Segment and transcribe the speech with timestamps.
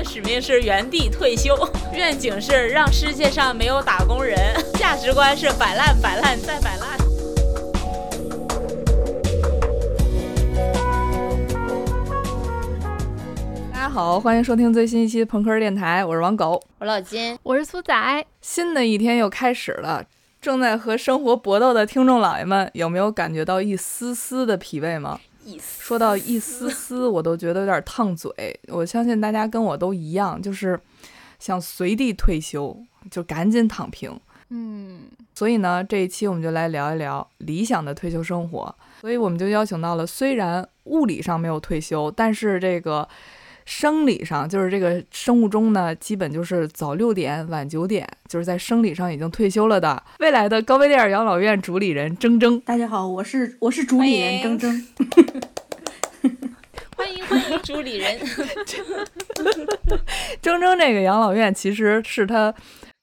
[0.00, 1.54] 的使命是原地退休，
[1.92, 4.38] 愿景是让世界上没有打工人，
[4.78, 6.98] 价值观是摆烂、摆烂再摆烂。
[13.70, 18.24] 大家好，欢迎收听最新一期朋克电台，我是王狗，我老金，我是苏仔。
[18.40, 20.06] 新的一天又开始了，
[20.40, 25.20] 正在和生活搏斗的听众老爷们，有没有感觉到一丝丝的疲惫吗？
[25.58, 28.30] 说到一丝丝，我都觉得有点烫嘴。
[28.68, 30.78] 我相信大家跟我都一样，就是
[31.38, 32.76] 想随地退休，
[33.10, 34.18] 就赶紧躺平。
[34.50, 35.02] 嗯，
[35.34, 38.74] 所以呢，这一期我们就来聊一聊理想的退休生活。
[39.00, 43.08] 所以我们就邀请到了，虽然物理上没有退休，但是这个。
[43.64, 52.60] 生理上就是这个生物钟呢，基本就是早六点晚九点，就是在生理上已经退休了的未来的高碑店养老院主理人铮铮。
[52.62, 54.84] 大家好，我是我是主理人铮铮。
[56.96, 58.18] 欢迎欢迎主理人。
[60.42, 62.52] 铮铮这个养老院其实是他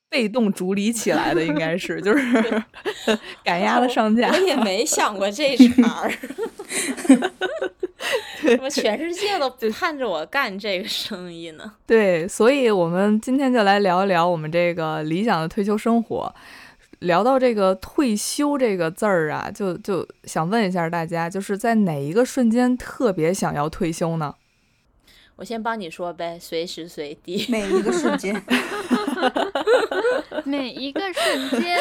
[0.10, 2.64] 被动逐离起来的，应该是就是
[3.44, 4.30] 赶鸭子上架。
[4.30, 6.12] 我也没想过这茬儿。
[8.42, 11.74] 怎么全世界都盼着我干这个生意呢？
[11.86, 16.34] 对，所以我们今天就来聊一聊我们这个理想的退休生活。
[17.00, 24.34] 聊到这个“退休”这个字儿啊，就就想问一下大家，就是在哪一个瞬间特别想要退休呢？
[25.38, 28.44] 我先帮你说呗，随时随地，每一个瞬间，
[30.44, 31.78] 每一个瞬间。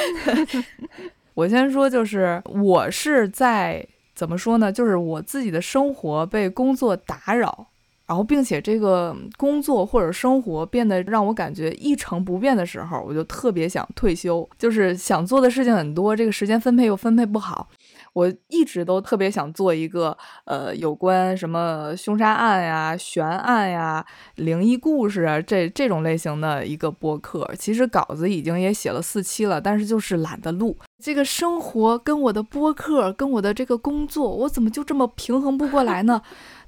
[1.34, 3.86] 我先说，就是我是在。
[4.14, 4.72] 怎么说呢？
[4.72, 7.66] 就是我自己的生活被工作打扰，
[8.06, 14.48] 然后并且这个工作或者生活变得让我感觉一成不变的时候，我就特别想退休。
[14.58, 17.68] 就是想做的事情很多，这个时间分配又分配不好。
[18.16, 24.02] 我一直都特别想做一个呃有关什么凶杀案呀、悬案呀、
[24.36, 27.46] 灵异故事啊这这种类型的一个播客。
[27.58, 30.74] 其实稿子已经也写了四期了，但是就是懒得录。
[30.98, 36.22] 这个生活跟我的播客跟我的这个工作，我怎么就这么平衡不过来呢？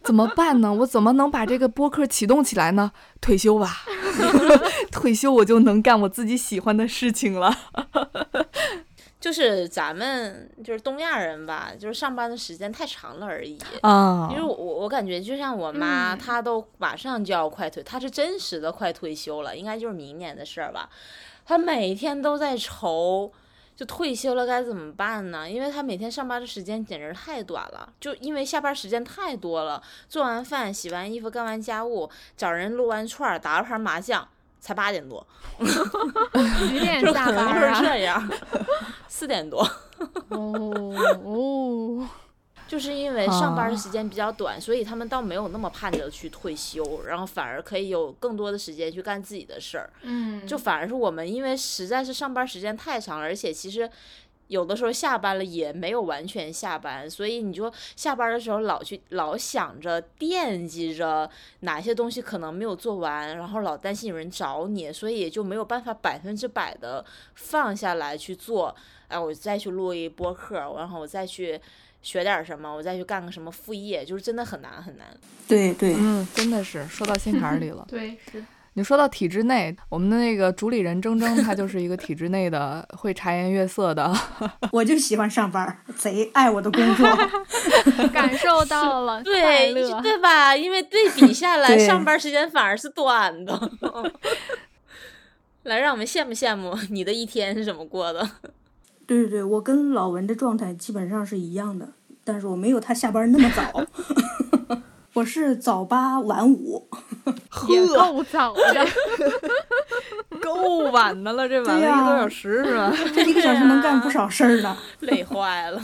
[0.05, 0.71] 怎么办呢？
[0.75, 2.93] 我怎么能把这个播客启动起来呢？
[3.23, 3.71] 退休吧，
[4.93, 7.57] 退休我就能干我自己喜欢的事情了。
[9.21, 14.29] 就是咱们就是东亚人吧，就是上班的时间太长了而已啊。
[14.31, 20.89] 因为我我感觉就像我妈，她都马上就要快退，她是真实的快退休了，应该就是明年的事儿吧。
[21.45, 23.33] 她每天都在愁，
[23.75, 25.51] 就退休了该怎么办呢？
[25.51, 34.29] 因为她每天上班的时间简直太短了，就因为下班时间太多了，做完饭、洗完衣服、干完家务、找人撸完串、打了盘麻将。
[34.61, 35.27] 才八点多，
[36.59, 37.71] 几点 下班啊？
[37.71, 38.31] 就是这样，
[39.09, 39.61] 四点多。
[40.29, 42.09] 哦哦，
[42.67, 49.91] 就是因为上班的时间比较短，所以他们倒没有那么盼着去退休，然后反而可以有更多的时间去干自己的事儿。
[50.03, 53.91] 嗯，就反而是我们，因为实在是上班时间太长了，而且其实。
[54.49, 67.05] 有的时候下班了也没有完全下班，所以你就下班的时候老去老想着惦记着哪些东西可能没有做完，然后老担心有人找你，所以也就没有办法百分之百的
[67.35, 68.75] 放下来去做。
[69.09, 71.59] 哎，我再去录一播客，然后我再去
[72.03, 75.07] 学点什么，我再去干个什么副业，就是真的很难很难。
[75.47, 77.85] 对对，嗯，真的是说到心坎里了。
[77.89, 78.45] 对，是。
[78.79, 84.09] 你说到体制内，我们的那个主理人铮铮，他就是一个体制内的会茶颜悦色的。
[84.71, 87.05] 我就喜欢上班，贼爱我的工作，
[88.15, 90.55] 感受到了对对吧？
[90.57, 93.73] 因为对比下来，上班时间反而是短的。
[95.65, 98.31] 来，让我们羡慕羡慕你的一天是怎么过的。
[99.09, 101.89] 对对对，我跟老文的状态基本上是一样的，
[102.23, 103.85] 但是我没有他下班那么早。
[105.19, 106.89] 我是早八晚五，
[107.69, 108.87] 也够早的，
[110.41, 112.95] 够晚的了，这晚了一个多小时是吧？
[113.13, 115.83] 这一个小时能干不少事儿呢， 累坏了。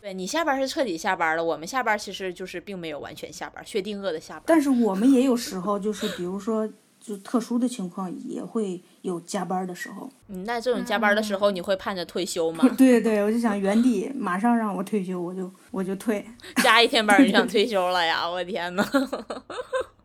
[0.00, 4.42] 对你下班是彻底下班了，我们下班其实就是并没有完全下班，薛定谔的下班。
[4.46, 6.68] 但是我们也有时候，就是比如说。
[7.04, 10.10] 就特殊的情况也会有加班的时候。
[10.28, 12.66] 嗯，那这种加班的时候，你会盼着退休吗？
[12.78, 16.26] 对对，我就想原地马上让我退休，我就我就退。
[16.64, 18.26] 加一天班就 想退休了呀！
[18.26, 18.82] 我天呐。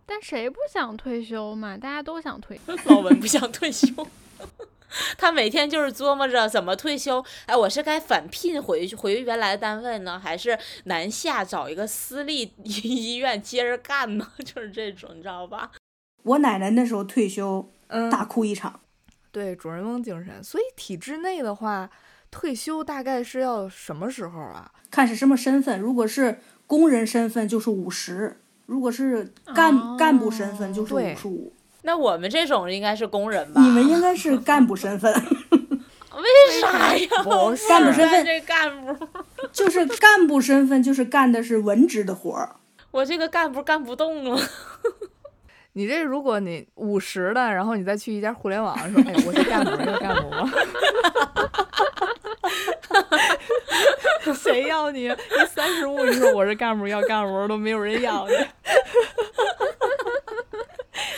[0.06, 1.78] 但谁不想退休嘛？
[1.78, 2.60] 大家都想退。
[2.86, 3.88] 老文不想退休，
[5.18, 7.24] 他每天就是琢磨着怎么退休。
[7.46, 14.28] 哎，我是该返聘回去回原来的单位呢，还是南下找一个私立医院接着干呢？
[14.44, 15.72] 就是这种，你知道吧？
[16.24, 17.70] 我奶奶那时候退休，
[18.12, 18.80] 大哭一场。
[19.32, 20.44] 对，主人翁精神。
[20.44, 21.90] 所以体制内的话，
[22.32, 24.72] 退休大概是要什么时候啊？
[24.92, 25.80] 看是什么身份。
[25.80, 31.54] 如果是工人身份，就是五十；如果是干干部身份，就是五十五。
[31.84, 33.62] 那我们这种应该是工人吧？
[33.62, 35.14] 你们应该是干部身份，
[35.54, 37.24] 为啥呀？
[37.24, 39.08] 不是 干部身份这干部，
[39.54, 42.58] 就是干部身份，就是干的是文职的活儿。
[42.92, 44.42] 我这个干部干不动了。
[45.74, 50.52] 你这如果你五十的，然后你再去一家互联网说，哎，我是干部，要干部吗？
[54.36, 55.08] 谁要你？
[55.08, 55.16] 你
[55.48, 58.34] 三十五，你说我是干部，要干部都没有人要你。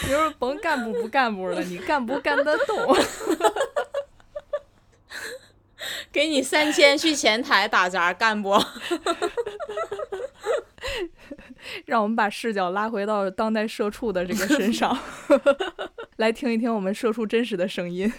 [0.04, 2.96] 你说甭干部不干部了，你干不干得动？
[6.12, 8.62] 给你三千去前台打杂干不？
[11.92, 14.98] 让我们把视角拉回到当代社畜的这个身上，
[16.16, 18.10] 来听一听我们社畜真实的声音。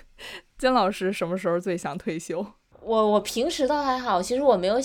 [0.59, 2.45] 金老师什么时候最想退休？
[2.83, 4.77] 我我平时倒还好，其实我没有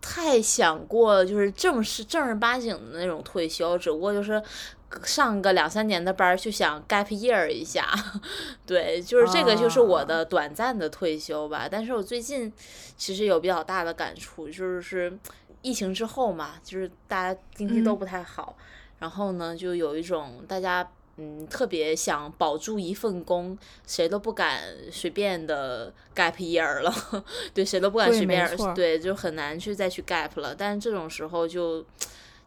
[0.00, 4.40] 太想过就是正式正儿八经的那种退休，只不过就是
[5.02, 7.88] 上个两三年的班儿就想 gap year 一下，
[8.64, 11.66] 对，就是这个就是我的短暂的退休吧。
[11.68, 12.52] 但是我最近
[12.96, 15.12] 其实有比较大的感触，就是
[15.62, 18.56] 疫情之后嘛，就是大家经济都不太好，
[18.98, 20.88] 然后呢，就有一种大家。
[21.20, 24.62] 嗯，特别想保住一份工，谁都不敢
[24.92, 26.94] 随便的 gap year 了，
[27.52, 30.54] 对，谁都不敢随便对，就很难去再去 gap 了。
[30.54, 31.84] 但是这种时候就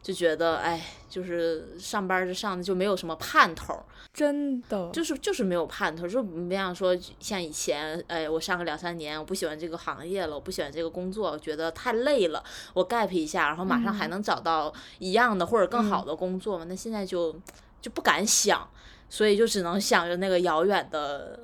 [0.02, 12.42] 就觉得，哎，就是上班儿就上的就没有什么盼头儿，真的，就是就是没有盼头儿，就不像说像以前，哎，我上个两三年，我不喜欢这个行业了，我不喜欢这个工作，我觉得太累了，
[12.74, 16.64] 我 gap 一下，然后马上还能找到一样的或者更好的工作嘛。
[16.68, 17.34] 那现在就
[17.80, 18.68] 就不敢想，
[19.08, 21.38] 所以就只能想着那个遥远的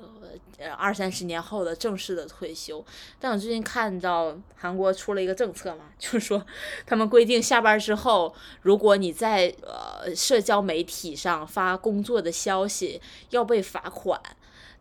[0.59, 2.83] 呃二三十年后的正式的退休。
[3.19, 6.45] 但我最近看到韩国出了一个政策嘛， 就是说
[6.85, 14.19] 他们规定下班之后，如果你在呃社交媒体上发工作的消息，要被罚款。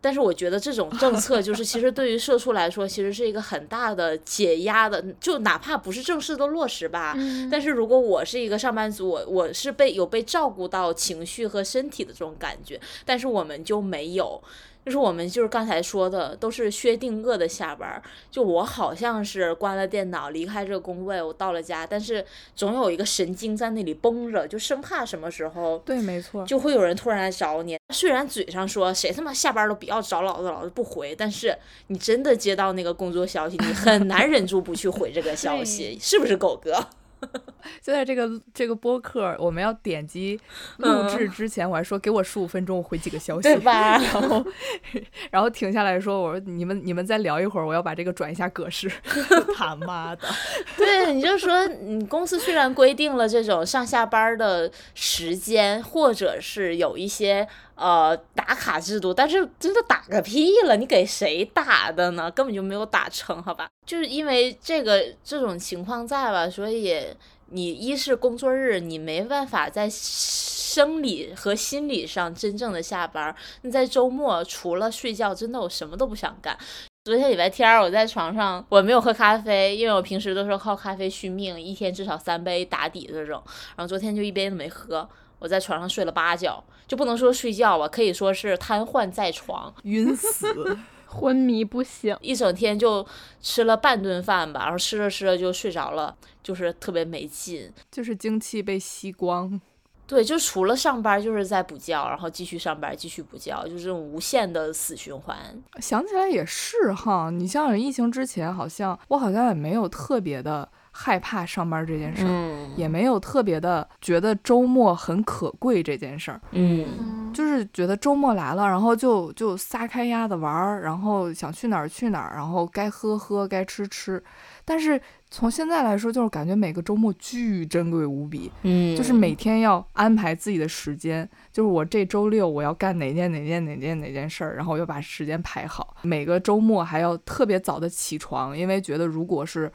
[0.00, 14.40] 但是我觉得这种政策就是，其实对于社畜来说，其实是一个很大的解压的，就哪怕不是正式的落实吧，嗯但是如果我是一个上班族，我我是被有被照顾到情绪和身体的这种感觉，但是我们就没有。
[14.84, 18.02] 就是我们就是刚才说的，都是薛定谔的下班儿。
[18.30, 22.24] 就我好像是关了电脑，离开这个工位，我到了家，但是
[22.56, 27.76] 总有一个神经在那里绷着，就生怕什么时候对，没错，就会有人突然来找你。
[27.92, 31.56] 虽然嘴上说谁他妈下班都不要找老子，老子不回，但是
[31.88, 36.86] 你真的接到那个工作消息，你很难 忍住不去回这个消息，是不是狗哥？
[37.82, 40.38] 就在这个这个播客，我们要点击
[40.78, 43.98] 录制之前，我还说给我十五分钟，我回几个消息，对吧？
[43.98, 44.46] 然后
[45.30, 48.90] 然后停下来说，我说你们你们再聊一会儿，我要把这个转一下格式。
[49.56, 50.28] 他妈的，
[50.76, 57.46] 对，你就说你公司虽然规定了这种上下班的时间，或者是有一些
[57.78, 62.30] 呃打卡制度，但是真的打个屁了，你给谁打的呢？
[62.30, 63.68] 根本就没有打成，好吧？
[63.86, 67.02] 就是因为这个这种情况在吧，所以
[67.50, 76.56] 你一是工作日你没办法在生理和心理上真正的下班儿，你在周末除了睡觉，真的我什么都不想干。
[77.04, 83.42] 昨天礼拜天儿，我在床上，我没有喝咖啡，因为我平时都是靠咖啡续命，一天至少三杯打底这种。
[83.76, 85.08] 然后昨天就一杯都没喝，
[85.38, 90.78] 我在床上睡了八觉，就不能说睡觉吧，可以说是瘫痪在床， 晕死！
[91.10, 92.14] 昏迷不醒。
[92.20, 93.04] 一整天就
[93.40, 97.72] 吃了半顿饭吧，然后吃着吃着就睡着了，就是特别没劲。
[97.90, 99.58] 就是精气被吸光。
[100.06, 105.36] 对，就除了上班就是在补觉，然后继续上班，继续补觉，就这种无限的死循环。
[105.80, 110.66] 想起来也是哈，你像疫情之前，好像我好像也没有特别的
[111.00, 116.40] 害怕上班这件事儿，嗯也没有特别的觉得周末很可贵这件事儿。
[116.50, 124.20] 嗯嗯，就是觉得周末来了，然后就就撒开丫子玩儿，然后想去哪儿去哪儿，然后该喝喝，该吃吃。
[124.64, 125.00] 但是
[125.30, 135.96] 从现在来说，就是感觉每个周末巨珍贵无比，嗯，就是每天要安排自己的时间，就是我这周六我要干哪件哪件哪件哪件事儿，然后我要把时间排好。
[136.02, 139.72] 每个周末还要特别早的起床，因为觉得如果是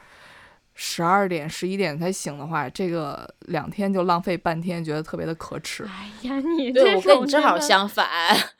[0.73, 5.83] 十二点、十一点才醒的话，这个两天就浪费半天，觉得特别的可耻。
[5.85, 8.07] 哎呀，你对这我跟你正好相反，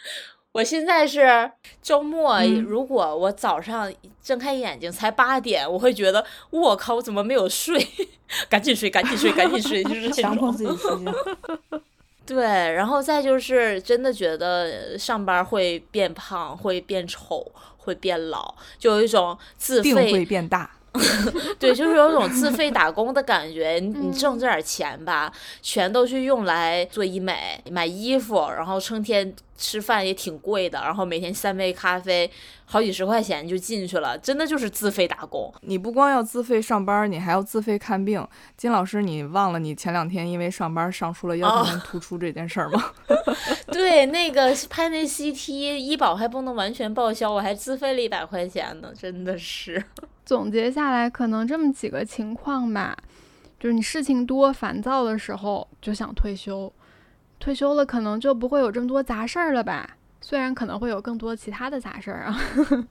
[0.54, 1.52] 我现在是
[1.82, 3.92] 周末，嗯如果我早上
[4.22, 7.88] 睁开眼睛才八点，我会觉得我靠，我怎么没有睡？
[8.50, 10.52] 赶紧睡，赶紧睡，赶紧睡，就是这强迫。
[10.52, 11.14] 自己 睡觉。
[12.26, 20.72] 对，然后再就是真的觉得上班会变胖，会变丑，会变老，就有一种自定会费变大，
[21.58, 23.80] 对，就是有种自费打工的感觉。
[23.82, 25.32] 你你挣这点钱吧，
[25.62, 32.30] 全都去用来做医美、买衣服，然后成天吃饭也挺贵的，然后每天三杯咖啡，
[32.66, 35.52] 好几十块钱就进去了，真的就是自费打工。
[35.62, 38.26] 你不光要自费上班，你还要自费看病。
[38.56, 42.92] 金老师，你忘了你前两天因为上班上出了腰间盘突出这件事儿吗？
[43.72, 49.84] 对，那个拍那 CT，医保还不能完全报销，我还自费了一百块钱呢，真的是。
[50.34, 52.98] 总结下来，可能这么几个情况吧，
[53.60, 56.74] 就是你事情多、烦躁的时候就想退休，
[57.40, 59.88] 退休了可能就不会有这么多杂事儿了吧？
[60.22, 62.42] 虽然可能会有更多其他的杂事儿啊，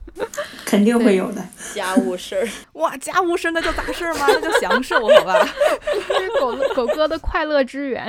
[0.64, 1.44] 肯定会有的。
[1.74, 4.26] 家务事儿，哇，家务事那叫杂事儿吗？
[4.28, 5.34] 那叫享受，好吧？
[6.06, 8.06] 这是狗狗哥的快乐之源。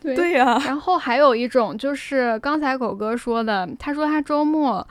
[0.00, 0.60] 对对呀。
[0.66, 4.84] 然后还有一种就是刚才狗哥说的，他说他周末。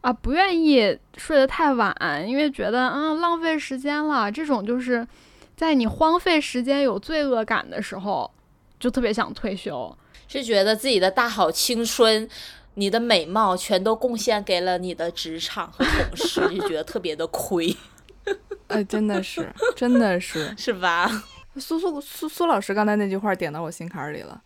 [0.00, 1.94] 啊，不愿意睡得太晚，
[2.26, 4.30] 因为觉得嗯浪费时间了。
[4.30, 5.06] 这种就是
[5.56, 8.30] 在你荒废时间有罪恶感的时候，
[8.78, 9.96] 就特别想退休，
[10.28, 12.28] 是觉得自己的大好青春、
[12.74, 17.76] 你的美貌全都贡献给了你的职场和同事，就觉得特别的亏。
[18.68, 21.10] 哎，真的是，真的是， 是吧？
[21.56, 24.40] 苏苏苏苏老师刚才那句话点到我心坎里了。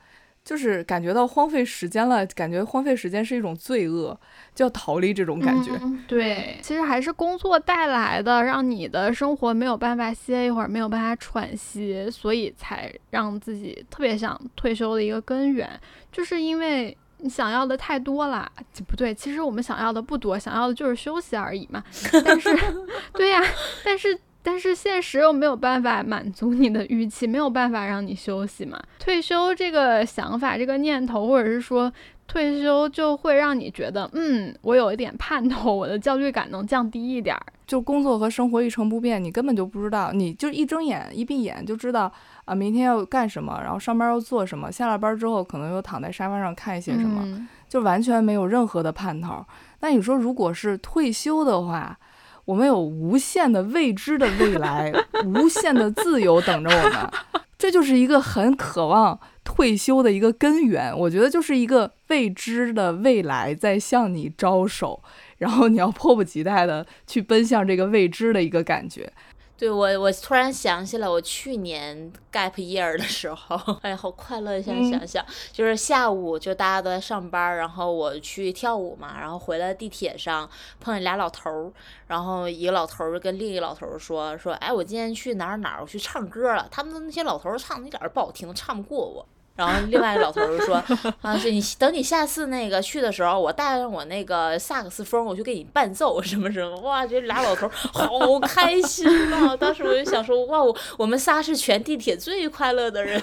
[0.44, 4.18] 就是感觉到荒废时间了，感觉荒废时间是一种罪恶，
[4.54, 5.70] 就要逃离这种感觉。
[6.08, 15.70] 对，其实还是工作带来的，让你的生活没有办法歇一会儿，没有办法喘息，所以才让自己特别想退休的一个根源，
[16.11, 18.50] 就是因为你想要的太多了。
[18.88, 21.84] 不对，其实我们想要的不多，想要的就是休息而已嘛。
[22.25, 22.50] 但是，
[23.14, 23.40] 对呀，
[23.84, 24.18] 但是。
[24.42, 28.76] 但是现实又没有办法满足你的预期，没有办法让你休息嘛。
[28.99, 31.92] 退休这个想法、这个念头，或者是说
[32.26, 37.42] 退休就会让你觉得，嗯，我有一点盼头，我的焦虑感能降低一点儿。
[37.66, 42.12] 就工作和生活一成不变，你根本就不知道，你就一睁眼一闭眼就知道
[42.44, 49.44] 啊，明天要干什么，然后上班要做什么，下了班之后可能又躺在沙发上看一些什么，就完全没有任何的盼头。
[49.80, 51.96] 那你说，如果是退休的话？
[52.44, 54.92] 我们有无限的未知的未来，
[55.25, 57.11] 无限的自由等着我们，
[57.56, 60.96] 这就是一个很渴望退休的一个根源。
[60.96, 65.02] 我觉得就是一个未知的未来在向你招手，
[65.38, 69.12] 然后你要迫不及待的去奔向这个未知的一个感觉。
[69.59, 74.61] 对我，我突然想起来，我去年 gap year 的时候， 哎呀，好快乐！
[74.61, 81.73] 现在想想，就是下午就大家都在上班，然后我去跳舞嘛，然后回来地铁上碰见俩老头儿，
[82.09, 89.25] 然后一个老头儿跟另一个老头儿说说，哎，我今天去哪儿哪儿，我去唱歌了，他们那些老头儿唱的一点儿不好听，唱不过我。
[89.54, 90.82] 然后另外一个老头就说
[91.21, 99.54] ：“啊，是你等你下次那个去的时候，我带上我那个萨克斯风，我就给你伴奏什么什么。”哇，这俩老头好开心啊！
[99.56, 103.23] 当时我就想说：“哇，我我们仨是全地铁最快乐的人。”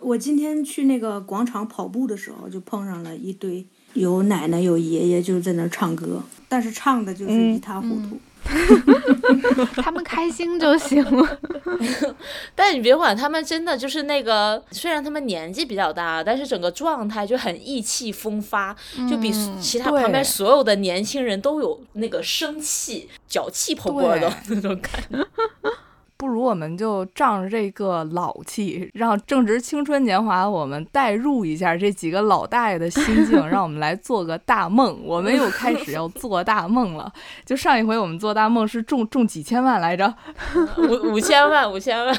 [0.00, 8.18] 我今天去那个广场跑步的时候，就碰上了一堆有奶奶有爷爷，就在那唱歌，但是唱的就是一塌糊涂。
[9.82, 11.38] 他们开心就行了，
[12.54, 18.74] 但你别管他们，真的就是那个，虽然他们年纪比较大，但是整个状态就很意气风发，
[19.08, 25.26] 就比其他旁边所有的年轻人都有那个生气、脚气蓬勃的那种感觉。
[26.22, 35.00] 不如我们就仗着这个老气，让正值青春年华，我们代入一下这几个老大爷的心境， 让我们来做个大梦。
[35.04, 37.12] 我们又开始要做大梦了。
[37.44, 40.14] 就上一回我们做大梦是中中几千万来着，
[40.78, 42.16] 五五千万，五千万。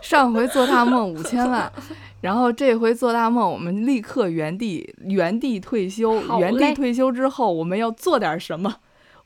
[0.00, 1.68] 上回做大梦五千万，
[2.20, 6.22] 然后这回做大梦，我们立刻原地原地退休。
[6.38, 8.76] 原地退休之后，我们要做点什么？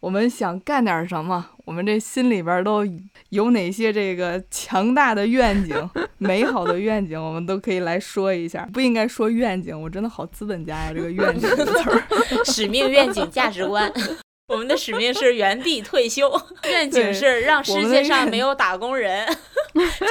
[0.03, 1.51] 我们想干点什么？
[1.65, 2.85] 我们这心里边都
[3.29, 7.17] 有哪些这个强大的愿景、 美好的愿景？
[7.17, 8.69] 我们都可以来说一下。
[8.73, 10.93] 不应该说愿景，我真的好资本家呀！
[10.93, 12.03] 这个愿景这个词儿，
[12.45, 13.91] 使命、愿景、价值观。
[14.53, 16.29] 我们的使命是原地退休，
[16.65, 19.25] 愿景是让世界上没有打工人，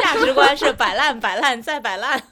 [0.02, 2.24] 价值观是摆烂、摆烂再摆烂。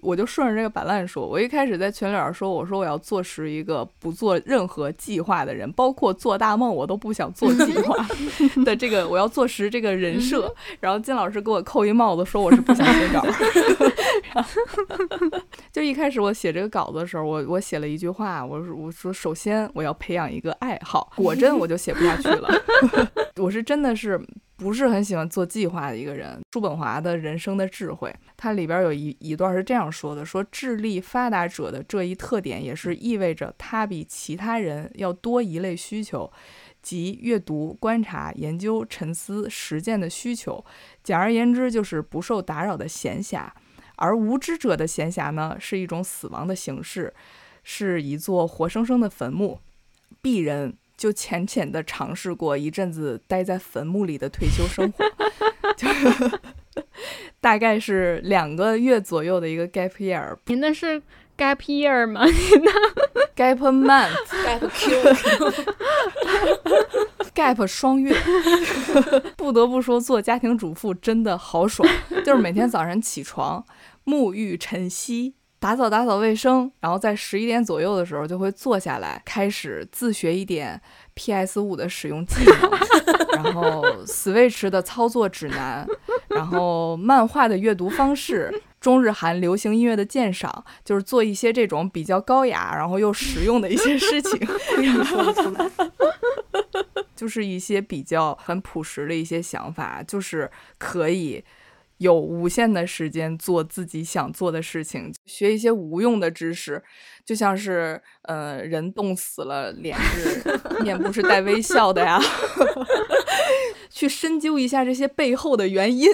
[0.00, 7.96] 我就顺着这个板烂说，我一开始在群里边说，我说我要做实一个不做任何计划的人，包括做大梦我都不想做计划
[8.64, 10.54] 的这个，我要做实这个人设。
[10.80, 13.24] 然后金老师给我扣一帽子，说我是不想写稿。
[15.72, 22.48] 就一开始我写这个稿子的时候，我我写了一句话，我说我说首先我要培养一个爱好，果真我就写不下去了。
[23.36, 24.20] 我是真的是。
[24.58, 26.38] 不是很喜欢做计划的一个人。
[26.52, 36.30] 叔本华的人生的智慧，它里边有一一段是这样说的：说智力发达者的这一特点，也是意味着他比其他人要多一类需求，
[36.82, 40.64] 即阅读、观察、研究、沉思、实践的需求。
[41.04, 43.48] 简而言之，就是不受打扰的闲暇。
[43.94, 47.14] 而无知者的闲暇呢，是一种死亡的形式，
[47.62, 49.60] 是一座活生生的坟墓。
[50.20, 55.04] 鄙人就浅浅的尝试过一阵子待在坟墓里的退休生活，
[55.76, 55.88] 就
[57.40, 60.36] 大概是两个月左右的一个 gap year。
[60.46, 61.00] 您那是
[61.36, 62.26] gap year 吗
[63.36, 64.12] ？gap month
[64.44, 64.68] gap
[67.32, 68.12] Q，gap 双月。
[69.36, 71.88] 不得不说，做家庭主妇真的好爽，
[72.26, 73.64] 就是每天早上起床。
[74.04, 80.80] 沐浴、晨曦、打扫打扫卫生，然后在十一点左右的时候就会坐下来，开始自学一点
[81.14, 85.86] PS 五的使用技能，然后 Switch 的操作指南，
[86.28, 94.38] 然后漫画的阅读方式，中日韩流行音乐的鉴赏，就是做一些这种比较高雅，然后又实用的一些事情。
[94.38, 95.68] 可以说得出来。
[97.16, 100.48] 就是一些比较很朴实的一些想法，就是
[100.78, 101.44] 可以。
[101.98, 106.82] 有无限的时间做自己想做的事情，学一些无用的知识，
[107.24, 110.42] 就像是呃，人冻死了，脸是
[110.82, 112.20] 面部是带微笑的呀，
[113.90, 116.08] 去深究一下这些背后的原因，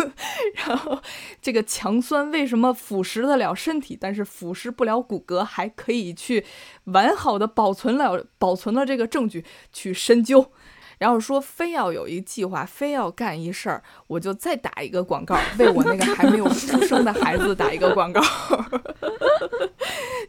[0.66, 1.00] 然后
[1.40, 6.44] 这个强酸为什么腐蚀得了身体，但是腐蚀不了骨骼，还可以去
[6.84, 10.52] 完好的保存了保存了这个证据去深究。
[11.02, 18.22] 然后说非要有一计划，非要干一事儿，我就再打一个广告，为我那个还没有出生的孩子打一个广告。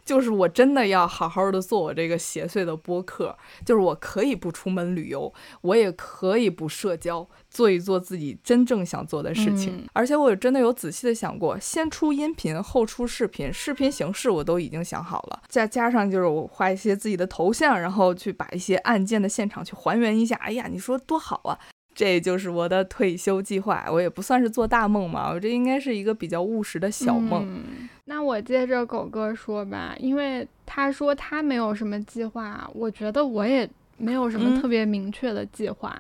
[0.06, 9.78] 就是我真的要好好的做我这个邪祟的播客，就是我可以不出门旅游，我也可以不社交，做一做自己真正想做的事情。
[9.78, 20.36] 嗯而且我真的有仔细的想过，先出音频后出视频，视频形式我都已经想好了，再加上就是我画一些自己的头像，然后去把一些案件的现场去还原一下。
[20.38, 21.58] 哎呀，你说多好啊！
[21.96, 27.46] 这就是我的退休计划，我也不算是做大梦嘛，我这应该是一个比较务实的小梦。
[27.48, 35.98] 嗯那我接着狗哥说吧，因为他说他没有什么计划，我觉得我也没有什么嗯特别明确的计划。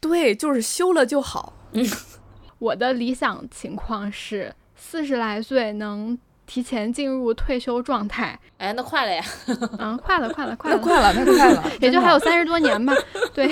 [0.00, 1.52] 对，就是休了就好。
[2.58, 8.38] 我的理想情况是四十来岁能提前进入退休状态。
[8.56, 9.22] 哎，那快了呀！
[9.78, 12.94] 嗯，快了，快了，快了，快了，太快了，也就还有三十多年吧。
[13.34, 13.50] 对，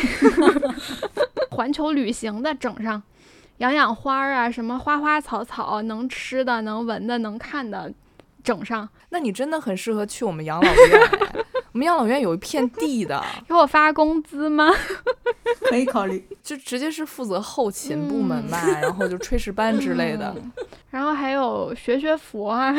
[1.50, 3.02] 环球旅行的整上，
[3.62, 7.92] 养养花儿啊，什么花花草草，能吃的、能闻的、能看的，
[8.42, 8.88] 整上。
[9.10, 11.44] 那你真的很适合去我们养老院哎。
[11.70, 14.68] 我们养老院有一片地的，给我发工资吗？
[15.70, 16.22] 可以考虑。
[16.42, 20.34] 就直接是负责后勤部门吧，然后就炊事班之类的。
[20.36, 20.52] 嗯
[20.90, 22.74] 然后还有学学佛啊，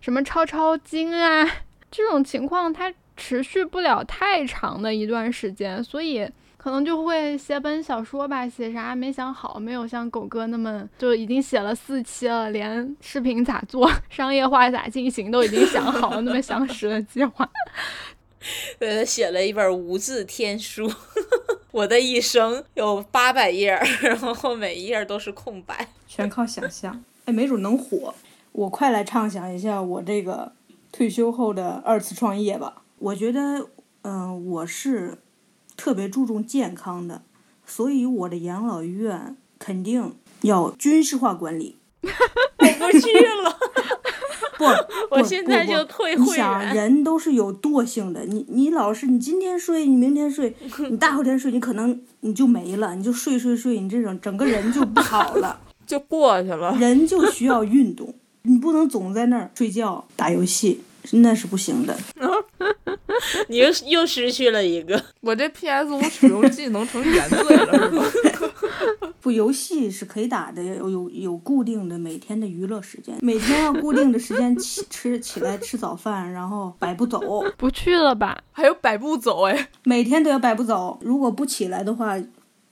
[0.00, 1.44] 什么抄抄经啊，
[1.90, 6.26] 这种情况它持续不了太长的一段时间，所以
[6.62, 17.48] 可能就会写本小说吧，写啥没想好，没有像狗哥那么就已经写了四期了，连视频咋做、 商业化咋进行都已经想好了那么详实的计划。
[18.78, 20.90] 对他写了一本无字天书，
[21.72, 23.70] 我的一生有八百页，
[24.02, 25.88] 然后每一页都是空白。
[26.06, 27.02] 全靠想象。
[27.24, 28.14] 哎，没准能火。
[28.52, 30.52] 我快来畅想一下我这个
[30.92, 32.82] 退休后的二次创业吧。
[32.98, 33.66] 我觉得，
[34.02, 35.16] 嗯、我是
[35.80, 37.22] 特别注重健康的，
[37.64, 40.12] 所以我的养老院肯定
[40.42, 41.76] 要军事化管理。
[42.02, 43.08] 我不去
[43.42, 43.58] 了，
[44.58, 44.64] 不，
[45.16, 48.26] 我现在就退会你想，人都是有惰性的。
[48.26, 50.54] 你你老是你今天睡，你明天睡，
[50.90, 55.58] 你大后天睡，你可能你就没了，你就睡睡睡，你这种整个人就不好了。
[55.86, 56.76] 就过去了。
[56.76, 61.96] 人就需要运动，你不能总在那儿睡觉打游戏，那是不行的。
[63.48, 65.02] 你又又失去了一个。
[65.20, 68.04] 我这 PS 五使用技能成原罪了，是吧？
[69.20, 77.20] 不，游戏是可以打的，有有有固定的每天的娱乐时间，每天要固定的时间起吃起来吃早饭，然后百步走，
[77.58, 78.42] 不去了吧？
[78.50, 80.98] 还有百步走哎，每天都要百步走。
[81.02, 82.16] 如果不起来的话，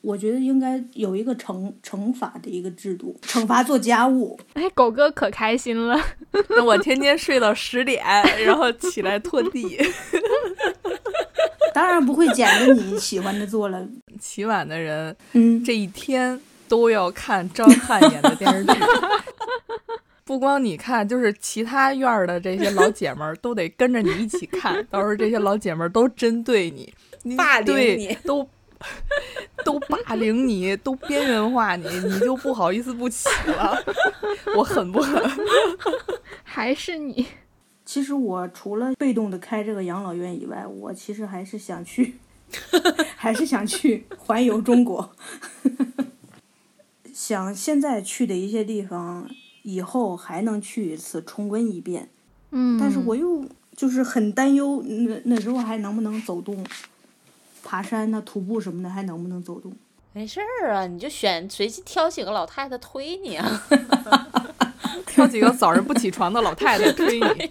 [0.01, 4.39] 我觉得应该有一个惩惩罚的一个制度，惩罚做家务。
[4.55, 6.01] 哎，狗哥可开心了。
[6.51, 8.05] 那我天天睡到十点，
[8.45, 9.79] 然后起来拖地。
[11.75, 13.87] 当然不会捡着你喜欢的做了。
[14.19, 18.73] 起晚的人嗯，这一天都要看张翰演的电视剧。
[20.25, 28.47] 不光你看，就是其他院儿的这些老姐们儿都得跟着你一起看，到时候这些老姐们儿都针对你，你霸凌对你都
[29.65, 33.77] 都霸凌你，都边缘化你，你就不好意思不起了。
[34.57, 35.23] 我狠不狠？
[36.45, 37.27] 还是你？
[37.85, 42.15] 其实我除了被动的开这个养老院以外，我其实还是想去，
[43.17, 45.11] 还是想去环游中国。
[47.13, 49.29] 想现在去的一些地方，
[49.63, 52.09] 以后还能去一次，重温一遍。
[52.51, 53.45] 嗯，但是我又
[53.77, 56.65] 就是很担忧，那那时候还能不能走动，
[57.69, 59.71] 爬山呐、徒步什么的，还能不能走动？
[60.15, 63.63] 没事儿啊，你就选随机挑几个老太太推你啊。
[65.07, 67.51] 挑几个早上不起床的老太太推你。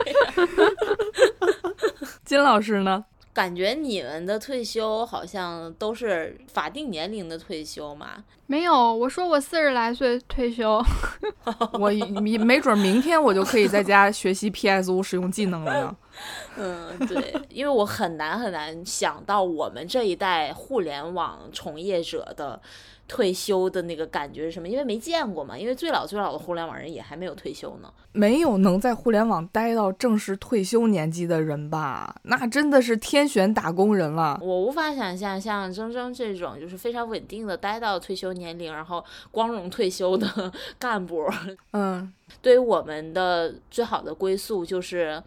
[2.26, 3.06] 金老师呢？
[3.38, 8.23] 感觉你们的退休好像都是法定年龄的退休嘛？
[8.47, 10.84] 没有，我说我四十来岁退休。
[11.80, 15.95] 我没没准明天我就可以在家学习 PS 五使用技能了呢。
[16.58, 22.60] 嗯，对，因为我很难很难想到我们这一代互联网从业者的
[23.08, 25.58] 退休的那个感觉是什么，因为没见过嘛。
[25.58, 27.91] 因为最老最老的互联网人也还没有退休呢。
[28.12, 32.15] 没有能在互联网待到正式退休年纪的人吧？
[32.24, 34.39] 那真的是天选打工人了。
[34.41, 41.26] 我无法想象像铮铮这种就是非常稳定的待到退休年龄，然后光荣退休的干部。
[41.72, 45.22] 嗯，对于我们的最好的归宿就是。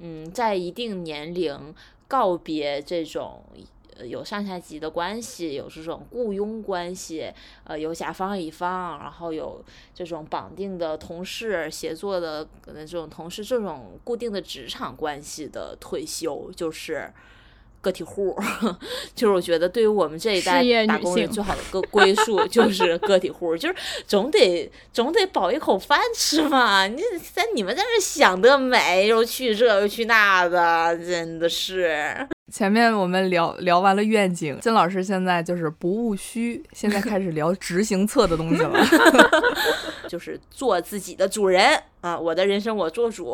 [0.00, 1.72] 嗯，在一定年龄
[2.08, 3.62] 告别这种呃
[4.02, 7.30] 有上下级的关系，有这种雇佣关系，
[7.64, 9.62] 呃，有甲方乙方，然后有
[9.94, 17.12] 这种绑定的同事协作的这种同事，这种固定的职场关系的退休，就是。
[17.84, 18.34] 个体户，
[19.14, 23.76] 就是我觉得对于我们这一代打工人最好的个归 宿就是个体户，就是
[24.06, 26.86] 总得总得保一口饭吃嘛。
[26.86, 27.02] 你
[27.34, 32.26] 在你们在这想得美，又去这又去那的，真的是。
[32.52, 38.78] 前面我们聊聊完了愿景，金老师现在就是不务虚，现在开始聊执行策的东西了，
[40.08, 43.32] 就是做自己的主人啊，我的人生我做主，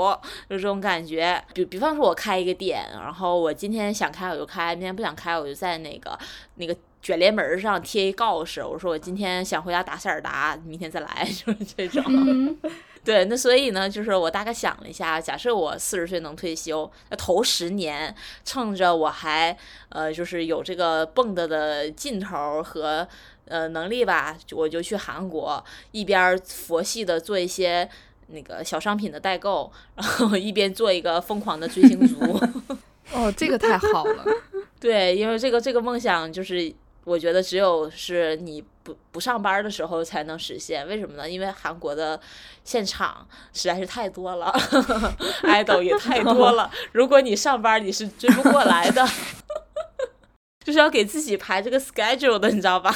[0.49, 1.43] 就这种感觉。
[1.53, 6.17] 比比方说，我开一个店，然后我今天想开我就开，明天不想开我就在那个
[6.55, 12.57] 那个卷帘门上贴一告示，我说我今天想回家打塞尔达，明天再来， 就是这种。
[13.03, 19.57] 对，那所以呢，就是我大概想了一下，假设我四十岁能退休，那头十年趁着我还
[19.89, 23.09] 呃，就是有这个蹦跶的劲头和
[23.47, 27.89] 呃能力吧，我就去韩国，一边佛系的做一些
[28.29, 32.39] 那个小商品的代购，然后一边做一个疯狂的追星族。
[33.13, 34.25] 哦，这个太好了。
[34.79, 36.73] 对，因为这个这个梦想就是。
[37.05, 41.29] 我觉得只有是你不不上班的时候才能实现，为什么呢？
[41.29, 42.21] 因为韩国的
[42.65, 44.53] 现场实在是太多了，
[45.45, 46.71] idol 也太多了。
[46.93, 49.07] 如果你上班，你是追不过来的，
[50.65, 52.95] 就是要给自己排这个 schedule 的，你知道吧？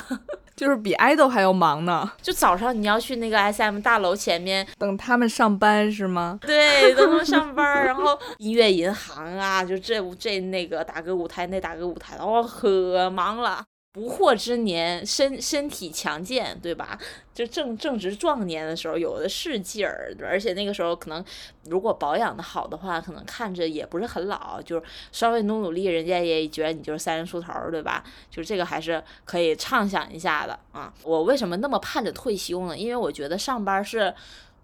[0.55, 2.09] 就是比 idol 还要忙呢。
[2.23, 6.39] 就早上你要去那个 SM 大楼前面等他们上班是吗？
[6.43, 13.65] 对，等他们上班，然后音乐银行啊，就这这那个打歌舞台，那打歌舞台，哦，可忙了。
[13.95, 16.99] 不惑之年，身身体强健，对吧？
[17.33, 21.25] 就正正值壮年的时候，有的是劲儿，而且那个时候可能
[21.67, 28.03] 如果保养的好的话，可能看着也不是很老，就是稍微努努力，人家也觉得你就是三十出头，对吧？
[28.29, 30.93] 就是这个还是可以畅想一下的啊！
[31.05, 32.77] 我为什么那么盼着退休呢？
[32.77, 34.13] 因为我觉得上班是。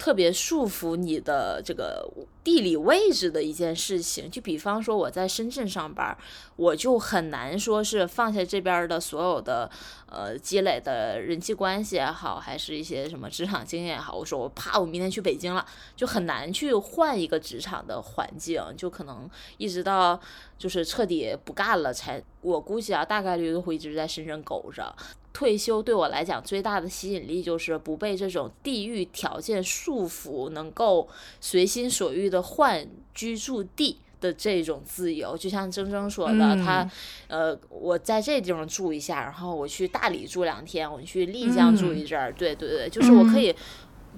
[0.01, 2.11] 特别束缚你的这个
[2.43, 6.17] 地理位置的一件事情，就比方说我在深圳上班，
[6.57, 9.71] 我就很难说是放下这边的所有的
[10.07, 20.19] 呃积累的人际关系也好，还是一些什么职场经验也好，我说我啪，我明天去北京了，就很难去换一个职场的环境，就可能一直到
[20.57, 24.97] 就是彻底不干了才，我估计啊，大概率都会一直在深圳苟着。
[25.33, 31.09] 退休对我来讲最大的吸引力就是不被这种地域条件束缚，能够
[31.41, 35.37] 随心所欲的换居住地的这种自由。
[35.37, 36.89] 就像铮铮说的，他
[37.29, 43.55] 呃，我在这地方住一下，然后我去大理住两天，我去丽江住一阵儿，对对对，就是我可以，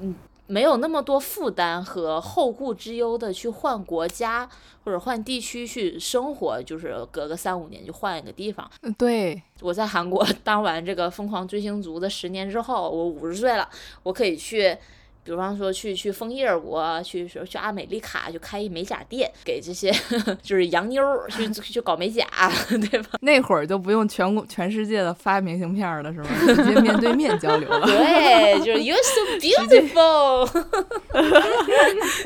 [0.00, 0.14] 嗯。
[0.52, 4.46] 没有那么多负担和后顾之忧的去换国家
[4.84, 8.70] 或者换地区去生活，就是隔个三五年就换一个地方。
[8.98, 13.66] 对，我在韩国 当完这个疯狂追星族的十年之后，我五十岁了，
[14.02, 14.76] 我可以去
[15.24, 19.92] 比方说去去枫叶国，去说去阿美利卡就开一美甲店，给这些
[20.42, 22.26] 就是洋妞儿去 去搞美甲，
[22.90, 23.10] 对吧？
[23.20, 26.28] 那会儿就不用全国全世界的发明信片儿了，是吗？
[26.46, 27.86] 直接面对面交流了。
[27.86, 30.46] 对，就是 you're so beautiful，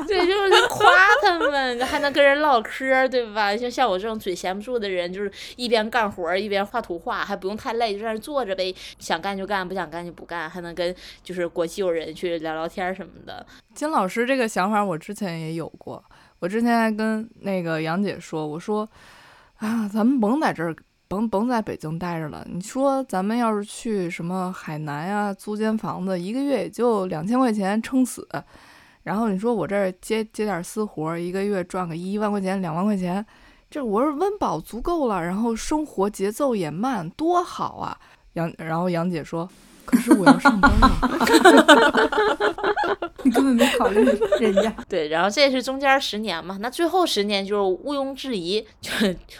[0.07, 3.55] 对，就是夸他们，还能跟人唠嗑儿，对吧？
[3.55, 13.45] 像像我这种嘴闲不住的人，就是一边干活儿一边画图画，还不用太累，就在那坐着呗，想干就干，不想干就不干，还能跟就是国际友人去聊聊天什么的。
[13.73, 16.03] 金老师这个想法我之前也有过，
[16.39, 18.87] 我之前还跟那个杨姐说，我说
[19.57, 20.75] 啊，咱们甭在这儿，
[21.07, 22.45] 甭甭在北京待着了。
[22.49, 28.27] 你说咱们要是去什么海南呀，租间房子，一个月也就两千块钱撑死。
[29.03, 33.25] 然后你说我这儿接接点私活，一个月赚个一万块钱、两万块钱，
[33.69, 37.97] 这我是温饱足够了，然后生活节奏也慢，多好啊！
[38.33, 39.49] 杨，然后杨姐说，
[39.87, 40.91] 可是我要上班啊。
[43.23, 44.05] 你根本没考虑
[44.39, 44.71] 人家。
[44.87, 48.91] 对，然后这是中间十年嘛，那最后十年就是毋庸置疑，就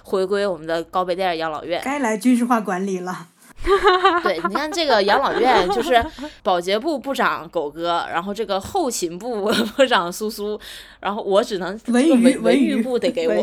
[0.03, 1.79] 回归我们的高碑店养老院。
[1.85, 3.27] 该来军事化管理了。
[4.23, 6.03] 对，你看这个养老院，就是
[6.43, 10.59] 保洁部部长狗哥，然后这个后勤部 部长苏苏，
[10.99, 13.41] 然后我只能文这个文娱文娱娱部得给我，文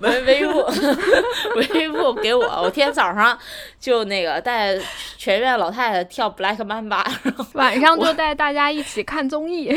[0.00, 0.58] 文文娱部
[1.54, 3.38] 文娱部给我，我天天早上
[3.80, 4.76] 就那个带
[5.16, 7.04] 全院老太太跳 Black Mamba，
[7.54, 9.74] 晚上就带大家一起看综艺。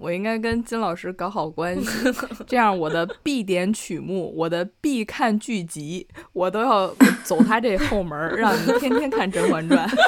[0.00, 2.12] 我应该跟金老师搞好关系，
[2.46, 6.88] 这样我的必点曲目、我的必看剧集，我都要
[7.24, 9.88] 走他这后门儿，让你天天看《甄嬛传》。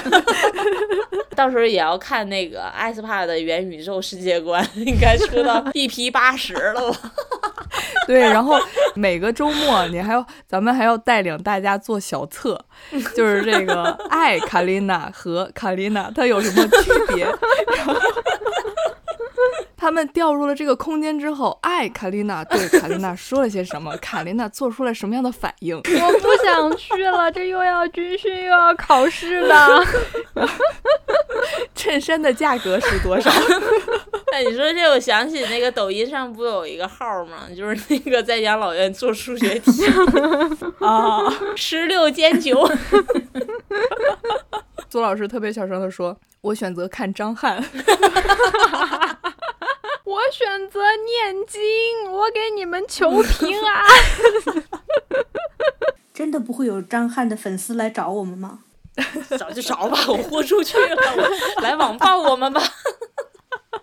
[1.35, 7.13] 到时候也要看那个艾斯帕的元宇宙世界观，应该出到 EP 八十了吧。
[8.07, 8.59] 对，然后
[8.95, 12.63] 每个周末你还要，咱们还要带领大家做小测，
[13.15, 17.25] 就是这个 爱卡琳娜和卡琳娜它有什么区别？
[17.25, 17.95] 然后
[19.81, 23.97] 他们掉入了这个空间之后，爱卡琳娜 对卡琳娜说了些什么？
[24.03, 25.75] 卡琳娜做出了什么样的反应？
[25.81, 29.87] 我不想去了，这又要军训又要考试的。
[31.75, 33.31] 衬衫的价格是多少？
[34.33, 37.49] 哎，你说这，我想起那个抖音上不有一个号儿吗？
[37.57, 39.87] 就是那个在养老院做数学题
[40.81, 41.21] 啊！
[41.57, 42.71] 十六减九。
[44.91, 47.65] 左老师特别小声的说：“我选择看张翰。
[50.11, 53.85] 我选择念经，我给你们求平安。
[56.13, 58.59] 真的不会有张翰的粉丝来找我们吗？
[59.39, 60.97] 找就找吧， 我豁出去了，
[61.57, 62.61] 我来网暴我们吧。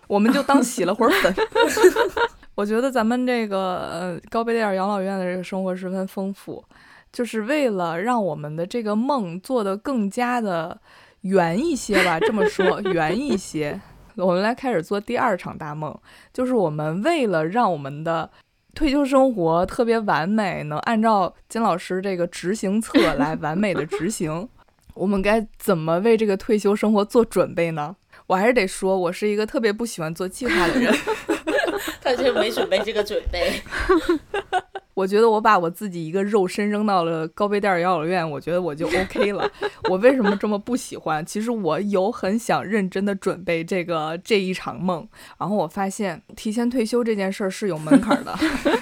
[0.06, 1.34] 我们就当洗了会儿粉。
[2.54, 6.62] 我觉得咱们这个呃高碑店养老院的这个生活十分丰富，
[7.10, 10.78] 就是为了让我们的这个梦做得更加的
[11.22, 12.20] 圆一些吧。
[12.20, 13.80] 这么说，圆一些，
[14.24, 15.96] 我们来开始做第二场大梦，
[16.32, 18.28] 就是我们为了让我们的
[18.74, 24.48] 退休生活特别完美，能按照金老师这个执行册 来完美的执行，
[24.94, 27.96] 我们该怎么为这个退休生活做准备呢？
[28.26, 30.94] 我还是得说，我是一个特别不喜欢做计划的人。
[32.02, 33.62] 他就没准备这个准备。
[34.98, 39.48] 我觉得我把我自己一个肉身扔到了高碑店养老院，我觉得我就 OK 了。
[39.88, 41.24] 我为什么这么不喜欢？
[41.24, 45.06] 其实我有很想认真的准备这个这一场梦，
[45.38, 48.36] 然后我发现提前退休这件事儿是有门槛的，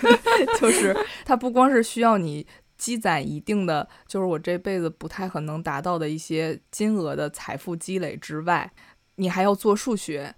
[0.58, 2.46] 就是它不光是需要你。
[2.78, 8.70] 积攒一定的，就是我这辈子不太可能达到的一些金额的财富积累之外，
[9.16, 10.34] 你还要做数学。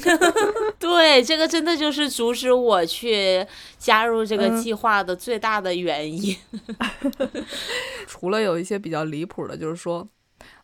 [0.78, 3.46] 对，这个真的就是阻止我去
[3.78, 6.36] 加入这个计划的最大的原因。
[8.06, 10.06] 除了有一些比较离谱的，就是说，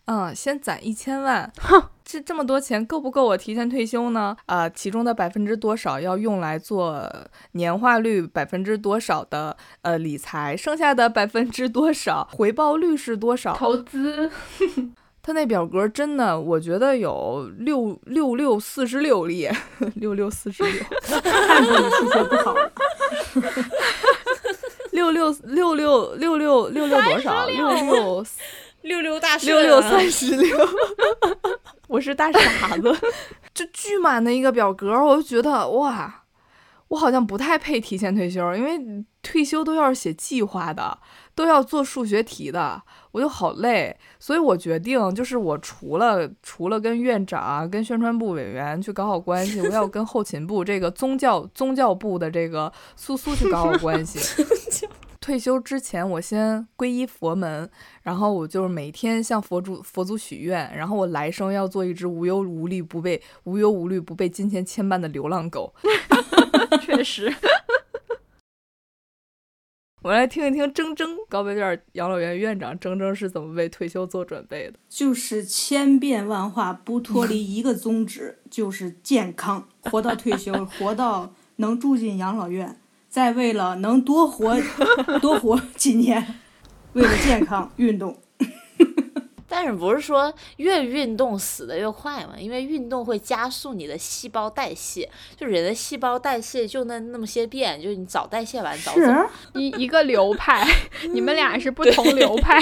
[0.05, 1.51] 嗯，先攒一千万，
[2.05, 4.37] 这这么多钱够不够我提前退休呢？
[4.47, 7.11] 啊、其中的百分之多少要用来做
[7.53, 13.57] 年化率百分之多少的呃理财，剩下的百分之多少回报率是多少？
[13.57, 14.31] 投资，
[15.23, 19.55] 他那表格真的，我觉得有六六六四十六列，
[19.97, 20.83] 六六四十六，
[21.23, 22.73] 看出你数学不好了。
[24.93, 27.47] 六六六六六六六六多少？
[27.47, 28.25] 六六
[28.83, 30.57] 六六大顺六六啊三十六，
[31.87, 32.97] 我是大傻子。
[33.53, 36.23] 这巨满的一个表格，我就觉得哇，
[36.89, 40.99] 我好像不太配提前退休，因为退休都要是写计划的，
[41.41, 43.97] 都要做数学题的，我就好累。
[44.19, 54.45] 所以我决定，就是我除了除了跟院长啊、跟宣传部委员去搞好关系，我要跟后勤部这个宗教宗教部的这个苏苏去搞好关系。
[55.19, 57.71] 退休之前，我先皈依佛门，
[58.03, 65.73] 然后我就是每天向佛祖佛祖许愿，然后我来生要做一只无忧无虑、不被无忧无虑、不被金钱牵绊的流浪狗。
[66.83, 67.35] 确实。
[70.03, 74.79] 我来听一听铮铮高碑店养老院院长铮铮是怎么为退休做准备的。
[74.89, 84.57] 就是千变万化，不脱离一个宗旨，就是健康，活到退休，活到能住进养老院，再为了能多活
[85.21, 86.41] 多活几年，
[86.95, 88.17] 为了健康运动。
[89.61, 92.33] 但是不是说越运动死的越快嘛？
[92.39, 99.01] 因为运动会加速你的细胞代谢，就人的细胞代谢就那那么些变，就是你早代谢完早走。
[99.05, 100.67] 是，一一个流派，
[101.13, 102.59] 你们俩是不同流派。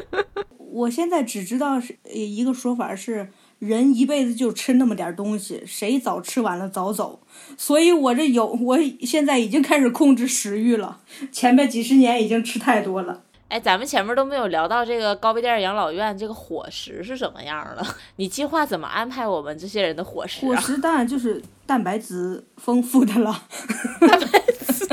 [0.72, 7.22] 我现在只知道是一个说法是，人一辈子就吃那么点东西，谁早吃完了早走。
[7.56, 11.00] 所以我这有，我现在已经开始控制食欲了。
[11.32, 13.22] 前面几十年已经吃太多了。
[13.48, 17.86] 哎，咱们前面都没有聊到这个高碑店养老院这个伙食是什么样的？
[18.16, 20.48] 你计划怎么安排我们这些人的伙食、啊？
[20.48, 23.42] 伙食当然就是蛋白质丰富的了，
[24.00, 24.86] 蛋白质，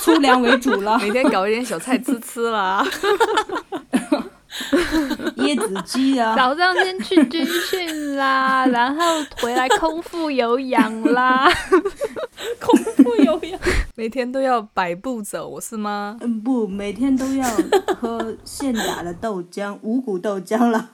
[0.00, 2.86] 粗粮为主了，每天搞一点小菜吃吃啦。
[5.36, 9.02] 椰子鸡啊，早上先去军训啦， 然后
[9.40, 11.48] 回来空腹有氧啦，
[12.60, 13.60] 空腹有氧，
[13.94, 16.16] 每天都要百步走是吗？
[16.20, 17.46] 嗯，不，每天都要
[18.00, 20.90] 喝现打的豆浆，五谷豆浆了。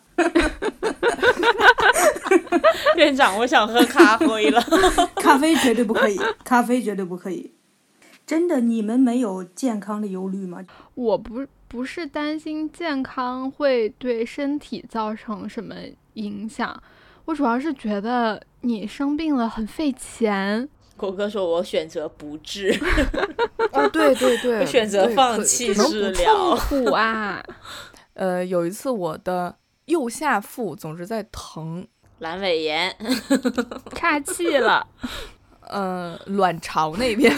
[2.96, 4.62] 院长，我想喝咖啡了。
[5.16, 7.52] 咖啡绝对不可以，咖啡绝对不可以。
[8.26, 10.60] 真的，你们没有健康的忧虑吗？
[10.94, 15.74] 我不不是担心健康会对身体造成什么
[16.14, 16.82] 影响，
[17.24, 20.68] 我主要是觉得你生病了很费钱。
[20.98, 22.78] 狗哥说：“我选择不治。
[23.72, 26.54] 哦，对对对，我选择放弃能治疗。
[26.54, 27.42] 苦 啊！
[28.12, 29.56] 呃，有一次我的
[29.86, 31.86] 右下腹总是在疼，
[32.20, 32.94] 阑尾炎，
[33.96, 34.86] 岔气了，
[35.68, 37.34] 呃，卵巢那边，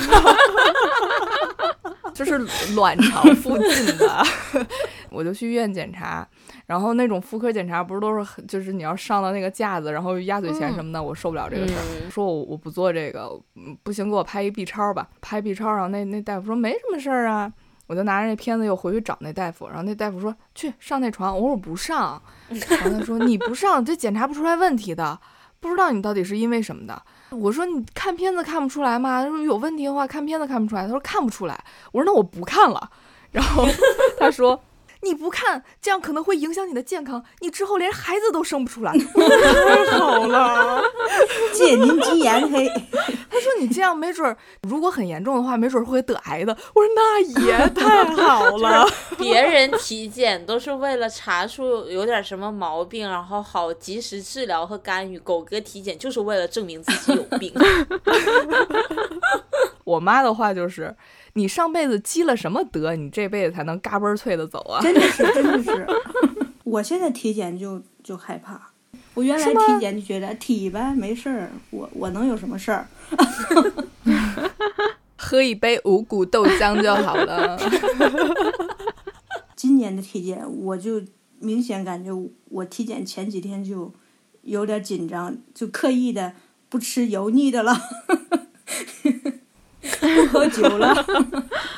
[2.15, 2.39] 就是
[2.75, 4.25] 卵巢附近的，
[5.11, 6.27] 我就去医院检查。
[6.67, 11.81] 然后那种妇科检查不是都是很，就是你要上到那个架子，然后压嘴钳什么的，我受不了这个事儿。
[12.03, 15.07] 嗯说我我不做这个，嗯不行，给我拍一 B 超吧。
[15.21, 17.53] 拍 B 超，然后那那大夫说没什么事儿啊。
[17.87, 25.21] 我就拿着那片子又回去找那大夫，然后那大夫说去上那床，我说我不上， 然后他说你不上这检查不出来问题的，
[25.61, 27.03] 不知道你到底是因为什么的。
[27.35, 29.23] 我说你看片子看不出来吗？
[29.23, 30.83] 他说有问题的话看片子看不出来。
[30.83, 31.59] 他说看不出来。
[31.93, 32.91] 我说那我不看了。
[33.33, 33.67] 然后
[34.19, 34.59] 他说
[35.05, 38.93] 你不看，这样可能会影响你的健康，你之后连孩子都生不出来。
[39.15, 40.83] 太好了。
[41.53, 42.67] 借您吉言嘿。
[43.31, 46.57] 他说你这样没准儿，如果很严重的话，没准儿会得癌的。
[46.75, 48.87] 我说那也太好了。
[49.19, 55.19] 别人体检都是为了查出有点什么毛病，然后好及时治疗和干预。
[55.19, 57.53] 狗哥体检就是为了证明自己有病。
[59.85, 60.95] 我妈的话就是，
[61.35, 64.81] 你上辈子积了什么德，你这辈子才能嘎嘣儿脆的走啊？
[64.83, 65.87] 真的是，真的是。
[66.65, 68.71] 我现在体检就就害怕，
[69.15, 72.87] 我原来体检就觉得体呗没事儿，我我能有什么事儿？
[75.17, 77.59] 喝一杯五谷豆浆就好了。
[79.57, 81.03] 今年的体检，我就
[81.41, 82.11] 明显感觉
[82.51, 83.93] 我体检前几天就
[84.43, 86.35] 有点紧张，就刻意的
[86.69, 87.75] 不吃油腻的了，
[90.01, 90.95] 不喝酒了，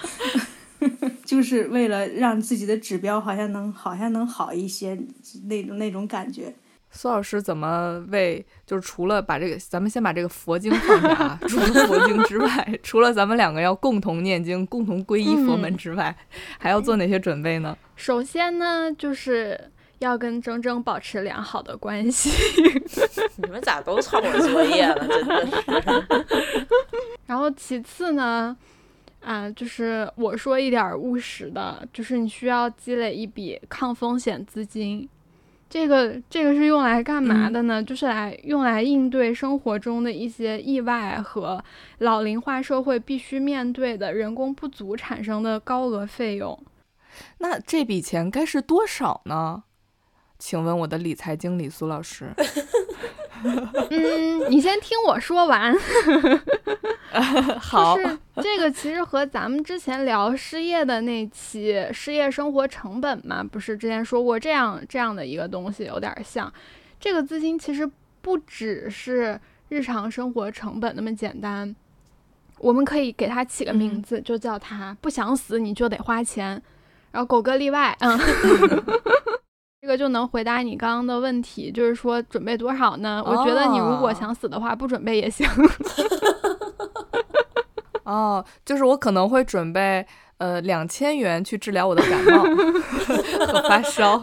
[1.25, 4.99] 就是为了让自己的指标好像能好像能好一些
[5.49, 6.55] 那种那种感觉。
[6.93, 16.17] 苏老师怎么为就是除了把这个，咱们先把这个佛经放下啊， 除了佛经之外，除了咱们两个要共同念经、共同皈依佛门之外，
[16.59, 17.77] 还要做哪些准备呢？
[17.97, 19.61] 首先呢，就是
[19.99, 22.31] 要跟铮铮保持良好的关系。
[23.37, 25.07] 你们咋都抄我作业了？
[25.07, 26.27] 真的是。
[27.27, 28.57] 然后其次呢，
[29.21, 35.09] 啊，就是我说一点儿务实的，就是你需要积累一笔抗风险资金。
[35.69, 37.83] 这个这个是用来干嘛的呢？
[37.83, 41.63] 就是来用来应对生活中的一些意外和
[41.99, 46.57] 老龄化社会必须面对的人工不足产生的高额费用。
[47.39, 49.65] 那这笔钱该是多少呢？
[50.39, 52.31] 请问我的理财经理苏老师。
[53.91, 55.77] 嗯，你先听我说完。
[57.61, 66.53] 好，就是这个其实和咱们之前聊失业的那期失业生活成本嘛，不是之前说过这样这样的一个东西有点像。
[66.99, 67.89] 这个资金其实
[68.23, 71.75] 不只是日常生活成本那么简单，
[72.59, 76.61] 我们可以给它起个名字，就叫它不想死你就得花钱，
[77.13, 78.19] 然后狗哥例外，嗯。
[79.87, 83.23] 这个就能回答你刚刚的问题，就是说准备多少呢？
[83.25, 85.49] 我觉得你如果想死的话，不准备也行。
[88.03, 90.05] 哦，就是我可能会准备
[90.39, 92.43] 呃两千元去治疗我的感冒
[93.47, 94.21] 和发烧，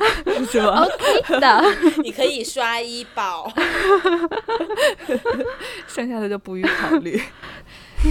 [0.51, 1.63] 是吧？OK 的，
[2.03, 3.49] 你可以刷医保，
[5.87, 7.17] 剩下的就不予考虑。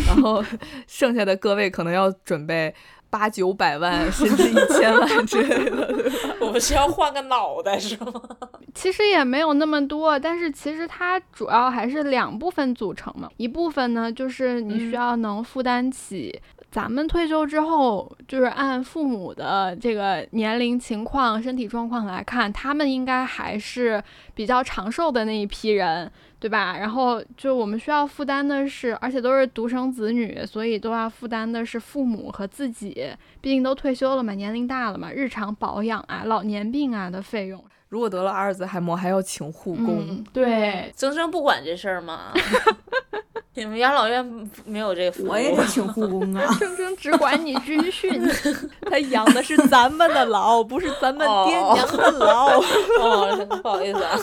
[0.07, 0.43] 然后
[0.87, 2.75] 剩下的各位可能要准备。
[3.13, 5.95] 八九百万甚至一千万之类的，
[6.41, 8.11] 我们是要换个脑袋是吗？
[8.75, 13.29] 其实也没有那么多，但是其实它主要还是两部分组成嘛。
[13.37, 16.41] 一部分呢，就是你需要能负担起
[16.73, 24.03] 咱们退休之后，就是按父母的这个年龄情况、身体状况来看，他们应该还是
[24.35, 26.11] 比较长寿的那一批人。
[26.43, 26.77] 对吧？
[26.77, 37.65] 然后就我们需要负担的是，而且都是独生子女，所以都要负担的是父母和自己，毕竟都退休了嘛，年龄大了嘛，日常保养啊、老年病啊的费用。
[37.91, 40.25] 如果得了阿尔兹海默，还要请护工。
[40.33, 42.33] 对，生生不管这事儿吗？
[43.55, 45.29] 你们养老院没有这个服务？
[45.29, 46.47] 我也得请护工啊。
[46.59, 48.11] 铮铮只管你军训，
[48.89, 52.59] 他养的是咱们的老，不是咱们爹娘的老。
[53.01, 54.19] 哦，不好意思啊。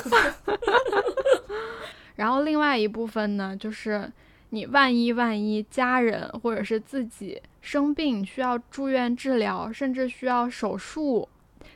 [2.15, 4.11] 然后另外一部分呢，就是
[4.49, 11.29] 你万一万一家人或者是自己生病需要住院治疗，甚至需要手术，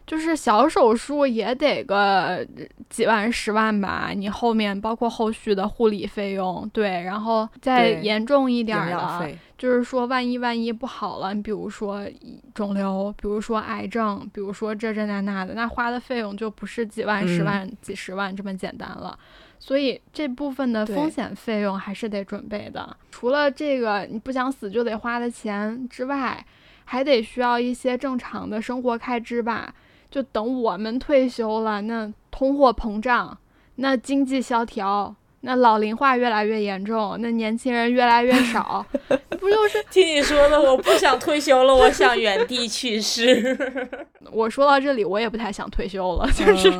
[0.06, 2.45] 就是小手术也得个
[2.89, 4.12] 几万十万吧。
[4.16, 12.06] 你后面包括后续的护理费用，对，然后再严重一点的，就是说万一万一不好了，你比如说
[12.54, 19.18] 肿瘤，比如说癌症，比如说这这那那的，那花的费用就不是几万十万、几十万这么简单了。
[19.58, 22.97] 所以这部分的风险费用还是得准备的。
[23.10, 26.45] 除了这个你不想死就得花的钱之外，
[26.84, 29.74] 还得需要一些正常的生活开支吧。
[30.14, 33.36] 就等我们退休了，那通货膨胀，
[33.78, 38.86] 那经济萧条，那老龄化越来越严重，那年轻人越来越少，
[39.39, 40.61] 不就是听你说的？
[40.61, 43.57] 我不想退休了，我想原地去世。
[44.32, 46.72] 我说到这里，我也不太想退休了，就是。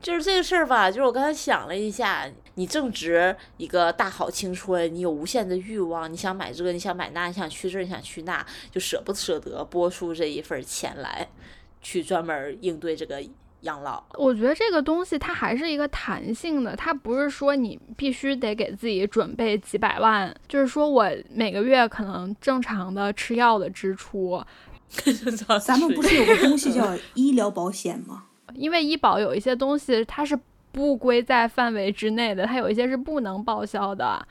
[0.00, 2.24] 就是这个事儿吧，就是我刚才想了一下，
[2.58, 11.28] 你正值一个大好青春，你有无限的欲望，你想买这个，你想买那，你想去这，你想去那，就舍不舍得拨出这一份钱来，
[11.80, 13.22] 去专门应对这个
[13.60, 14.02] 养老。
[14.14, 24.42] 我觉得这个东西它还是一个弹性的，它不是说你必须得给自己准备几百万，就是说我每个月可能正常的吃药的支出。
[25.64, 28.24] 咱们不是有个东西叫医疗保险吗？
[28.54, 30.36] 因为医保有一些东西它是
[30.72, 34.26] 不归在范围之内的，它有一些是不能报销的。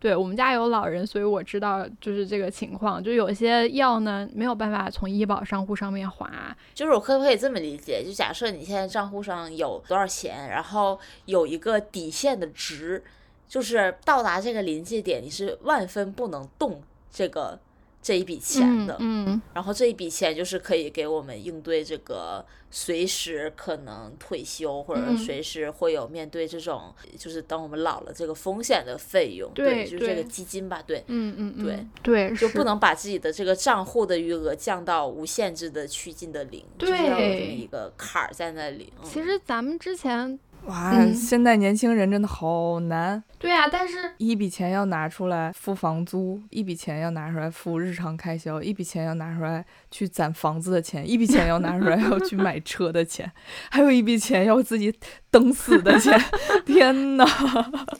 [0.00, 6.30] 对我们家有老人，所以我知道就是这个情况，就有些药呢没有办法从医保账户上面划。
[6.72, 8.04] 就是我可不可以这么理解？
[8.04, 13.02] 就假设你现在账户上有多少钱，然后有一个底线的值，
[13.48, 16.80] 就是到达这个临界点，你是万分不能动
[17.10, 17.58] 这个。
[18.00, 31.86] 这一笔钱的，嗯，然后这一笔钱就是可以给我们应对这个随时可能退休或者随时会有面对这种就是等我们老了这个风险的费用，对，就是这个基金吧，对，嗯嗯，对。
[32.02, 38.92] 对，就不能把自己的这个账户的余额降到无限制的趋近的零，对，要有这么一个坎儿在那里。
[39.02, 40.38] 其实咱们之前。
[40.66, 43.22] 哇，现在年轻人真的好难。
[43.38, 53.30] 对啊，但是一笔钱要拿出来付房租，一笔钱要拿出来付日常开销，一笔钱要拿出来去攒房子的钱，一笔钱要拿出来要去买车的钱，
[53.70, 54.92] 还有一笔钱要自己
[55.30, 56.20] 等死的钱。
[56.66, 57.24] 天呐，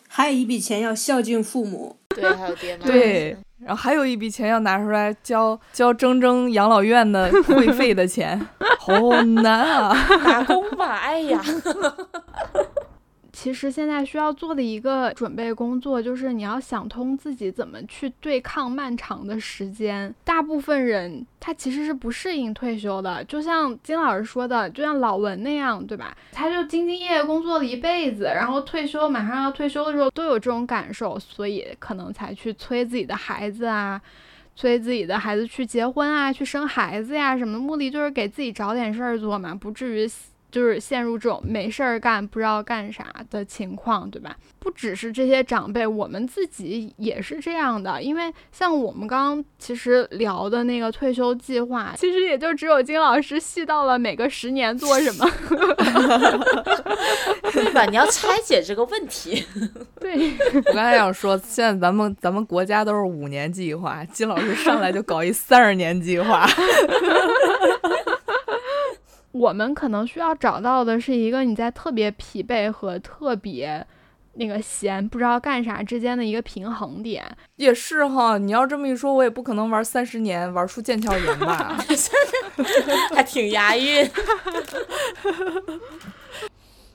[0.09, 1.97] 还有一笔钱要孝敬父母。
[2.09, 2.85] 对，还有爹妈。
[2.85, 3.37] 对，
[3.69, 8.41] 然后还有一笔钱要拿出来交交铮铮养老院的会费的钱，
[8.81, 9.95] 好难啊！
[10.25, 11.39] 打工吧，哎呀。
[13.41, 20.13] 其实现在需要做的一个准备工作，就是你要想通自己怎么去对抗漫长的时间。
[20.25, 26.17] 大部分人他其实是不适应退休的，就像金老师说的，就像老文那样，对吧？
[26.33, 34.03] 他就兢兢业业工作了一辈子，然后退休马上要退休的时候都有这种感受，所以可能才去催自己的孩子啊，
[34.57, 40.11] 催自己的孩子去结婚啊，去生孩子呀什么，目的就是给自己找点事儿做嘛，不至于。
[40.51, 44.37] 就是陷入这种没事儿干不知道干啥的情况，对吧？
[44.59, 48.03] 不只是这些长辈，我们自己也是这样的。
[48.03, 55.31] 因为像我们刚刚其实聊的那个退休计划，其实也就只有金老师细到了每个十年做什么，
[57.53, 57.85] 对吧？
[57.87, 59.45] 你要拆解这个问题。
[60.01, 66.47] 对，我刚才想说，现在咱们咱们国家都是五年计划，金老师上来就搞一三十年计划。
[69.39, 73.87] 我们可能需要找到的是一个你在特别疲惫和特别
[74.35, 77.25] 那个闲不知道干啥之间的一个平衡点。
[77.57, 81.77] 也是哈，你要这么一说，我也不可能玩三十年玩出腱鞘炎吧？
[83.15, 84.09] 还挺押韵。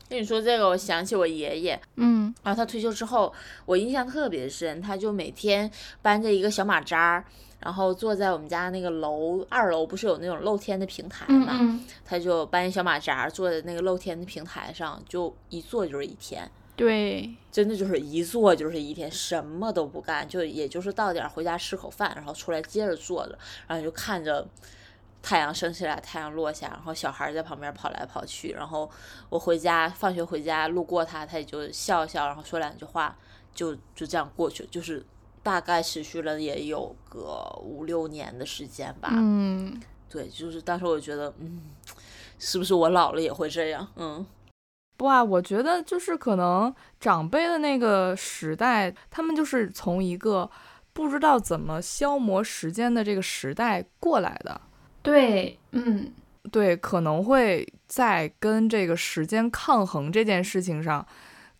[0.09, 3.33] 跟你说这个，我想起我爷爷，嗯，然后他退休之后，
[3.65, 5.69] 我印象特别深，他就每天
[6.01, 7.25] 搬着一个小马扎儿。
[7.63, 11.57] 然后坐在我们家那个楼二楼，不是有那种露天的平台嘛？
[11.59, 23.37] 嗯他就搬一小马扎坐在那个露天的平台上，就一坐就是一天，对，真的就是一坐就是一天，什么都不干，就也就是到点回家吃口饭，然后出来接着坐着，
[23.67, 24.45] 然后就看着
[25.21, 28.89] 太阳升起来，太阳落下，然后小孩在旁边跑来跑去，然后
[29.29, 33.17] 我回家放学回家路过他，他也就笑笑，然后说两句话，
[33.55, 35.03] 就就这样过去，就是。
[35.43, 39.09] 大概持续了也有个五六年的时间吧。
[39.11, 39.77] 嗯，
[40.09, 41.59] 对，就是当时我觉得，嗯，
[42.39, 43.85] 是不是我老了也会这样？
[43.97, 44.25] 嗯，
[44.95, 50.49] 不啊，我觉得就是可能长辈的那个时代，他们就是从一个
[50.93, 54.61] 不知道怎么消磨时间的这个时代过来的。
[55.01, 56.13] 对，嗯，
[56.51, 61.05] 对，可能会在跟这个时间抗衡这件事情上。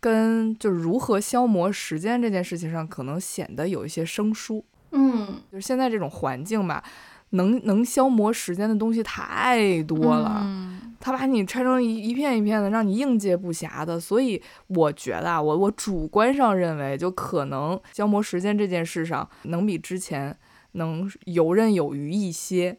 [0.04, 4.66] 跟就是如何消磨时间这件事情上，可能显得有一些生疏。
[4.92, 6.84] 嗯，就是现在这种环境吧，
[7.30, 13.98] 能能消磨时间的东西太多了，嗯，它把你拆成一一片一片的，让你应接不暇的。
[13.98, 20.38] 所以我觉得啊，我我主观上认为，就可能消磨时间这件事上，能比之前
[20.74, 22.78] 能游刃有余一些。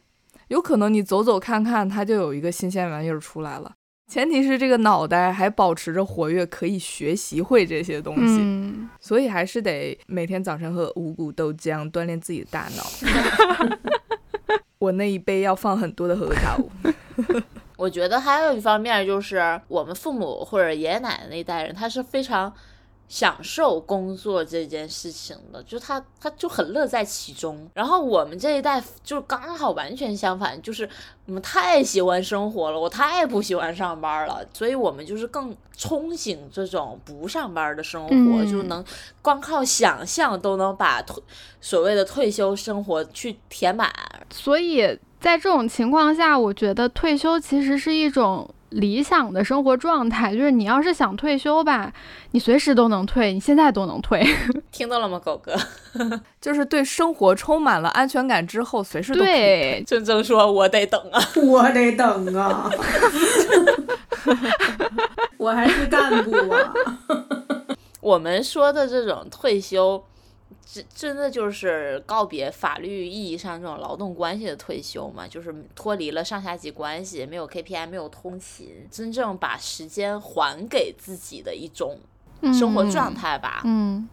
[0.49, 3.73] 有可能你走走看看，它就有一个新鲜玩意儿出来了。
[4.07, 13.77] 前提是这个脑袋还保持着活跃，可以学习会这些东西，嗯，所以还是得每天早晨喝五谷豆浆锻炼自己的大脑。
[14.79, 16.57] 我那一杯要放很多的核桃。
[17.77, 22.53] 我觉得还有一方面就是我们父母或者爷爷奶奶那一代人，他是非常。
[23.07, 27.69] 享受工作这件事情的，就他他就很乐在其中。
[27.73, 30.89] 然后我们这一代就刚好完全相反，就是
[31.27, 38.83] 我们太喜欢生活了，我太不喜欢上班了，所以我们就是更憧憬这种不上班的生活，嗯就能
[39.21, 41.21] 光靠想象都能把退
[41.61, 43.93] 所谓的退休生活去填满。
[44.31, 44.81] 所以
[45.19, 50.35] 在这种情况下，我觉得退休其实是一种理想的生活状态。
[50.35, 51.91] 就是你要是想退休吧，
[52.31, 54.25] 你随时都能退，你现在都能退。
[54.71, 55.55] 听到了吗，狗哥？
[56.41, 61.21] 就是对生活充满了安全感之后，随时都可以对，真正说，我得等啊。
[61.43, 62.69] 我得等啊，
[65.37, 66.73] 我还是干部啊。
[68.01, 70.03] 我们说的这种退休，
[70.65, 81.97] 真真的就是告别法律意义上这种劳动关系的退休嘛，就是脱离了上下级关系，没有 KPI，没有通勤，真正把时间还给自己的一种
[82.53, 83.61] 生活状态吧。
[83.65, 84.07] 嗯，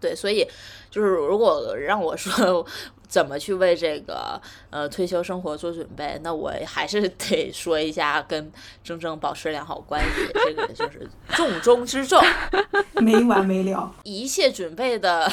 [0.00, 0.46] 对，所以
[0.90, 2.66] 就是如果让我说
[3.12, 4.40] 怎么去为这个
[4.70, 8.50] 呃退休生活做准备，那我还是得说一下跟
[8.82, 12.18] 铮铮保持良好关系，这个就是重中之重。
[13.02, 13.94] 没完没了。
[14.04, 15.30] 一切准备的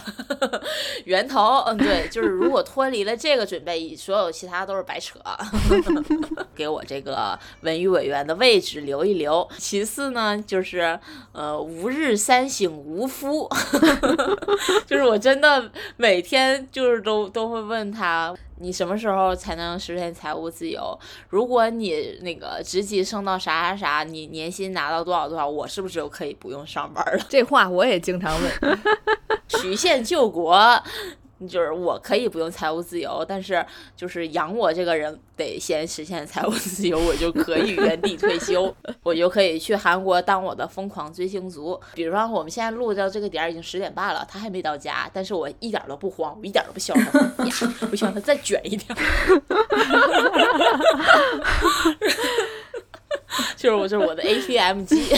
[1.05, 5.17] 源头，嗯，对，就是如果脱离了这个准备，所有其他都是白扯。
[6.53, 9.47] 给我这个文娱委员的位置留一留。
[9.57, 10.99] 其次呢，就是
[11.31, 13.49] 呃，吾日三省吾夫，
[14.85, 18.35] 就是我真的每天就是都都会问他。
[18.61, 20.99] 你什么时候才能实现财务自由？
[21.29, 27.25] 如果你那个职级升到啥啥啥，你年薪拿到多少多少，我是不是就可以不用上班了？
[27.29, 28.79] 这话我也经常问。
[29.47, 30.53] 曲线救国，
[31.47, 33.65] 就是我可以不用财务自由，但是
[33.95, 41.79] 就是养我这个人得先实现财务自由，我就可以原地退休， 我就可以去韩国当我的疯狂追星族。
[41.93, 47.51] 比如说我们现在录到这个点儿已经十点半了，他还没到家，但是我一点都不慌，我一点都不消他呀，
[47.89, 48.85] 我希望他再卷一点。
[53.55, 55.09] 就是我就是我的 ATM 机。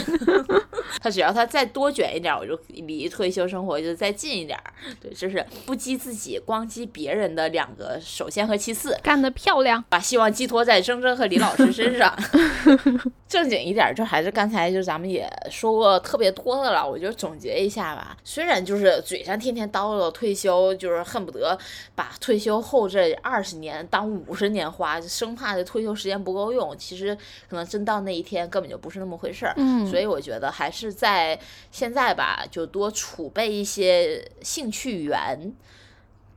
[1.01, 4.59] 他只要他再多卷一点，我就离退休生活就再近一点。
[5.01, 8.97] 对，就是不激自己，光激别人的两个首先和其次。
[9.01, 9.83] 干得漂亮！
[9.89, 12.13] 把希望寄托在铮铮和李老师身上。
[13.27, 18.17] 正经一点，就还是刚才就咱们也说过特别多的了，我就总结一下吧。
[18.23, 21.57] 虽然就是嘴上天天叨叨退休，就是恨不得
[21.95, 26.77] 把退休后这二十年当五十年花，生怕这退休时间不够用。
[26.77, 27.17] 其实
[27.49, 29.53] 可能真到那一天根本就不是那么回事儿。
[29.57, 31.39] 嗯，所以我觉得还是在
[31.71, 35.53] 现在吧，就多储备一些兴趣源，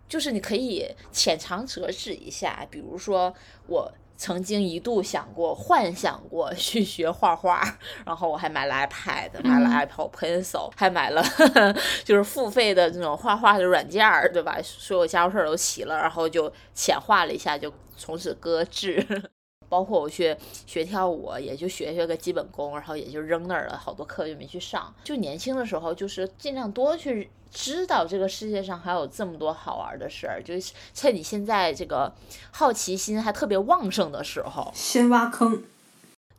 [0.09, 2.67] 就是你可以浅尝辄止一下。
[2.71, 3.35] 比如说
[3.67, 3.93] 我。
[4.17, 7.61] 曾经一度想过、幻想过去学画画，
[8.07, 11.21] 然后我还买了 iPad，买了 Apple Pencil，还买了
[12.05, 14.57] 就是付费的那种画画的软件儿，对吧？
[14.63, 19.05] 所有家务事儿都齐了，然后就浅画了一下，就从此搁置。
[19.69, 20.37] 包括我去
[20.67, 24.95] 学跳舞，也就学学个基本功，然后也就扔那儿了，好多课就没去上。
[25.05, 32.13] 就年轻的时候，就是尽量多去知道这个世界上还有这么多好玩的事儿，就是趁你现在这个
[32.51, 35.63] 好奇心还特别旺盛的时候，先挖坑。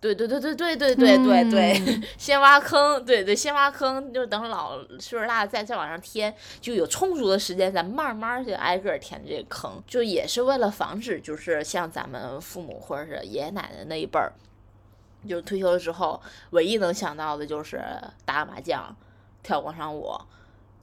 [0.01, 14.31] 对对对对对对对对对，先挖坑，对对，先挖坑，就是等老岁数大再再往上填，就有充足的时间，咱慢慢就挨个填这个坑，就也是为了防止，就是像咱们父母或者是爷爷奶奶那一辈儿，
[15.27, 16.21] 就退休了之后，
[16.51, 17.81] 唯一能想到的就是
[18.25, 18.95] 打麻将、
[19.41, 20.13] 跳广场舞。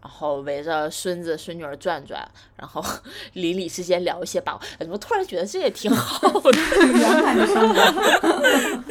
[0.02, 2.84] 然后围着孙子孙女儿转转，然后
[3.34, 6.50] 邻里之间聊一些八卦，怎么突然觉得这也挺好的？
[6.92, 8.82] 圆满的生活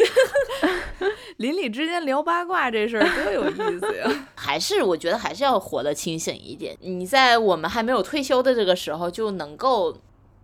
[1.37, 4.09] 邻里之间聊八卦这事儿多有意思呀！
[4.35, 6.77] 还是我觉得还是要活得清醒一点。
[6.79, 9.97] 你在我们还没有退休的这个时候，就能够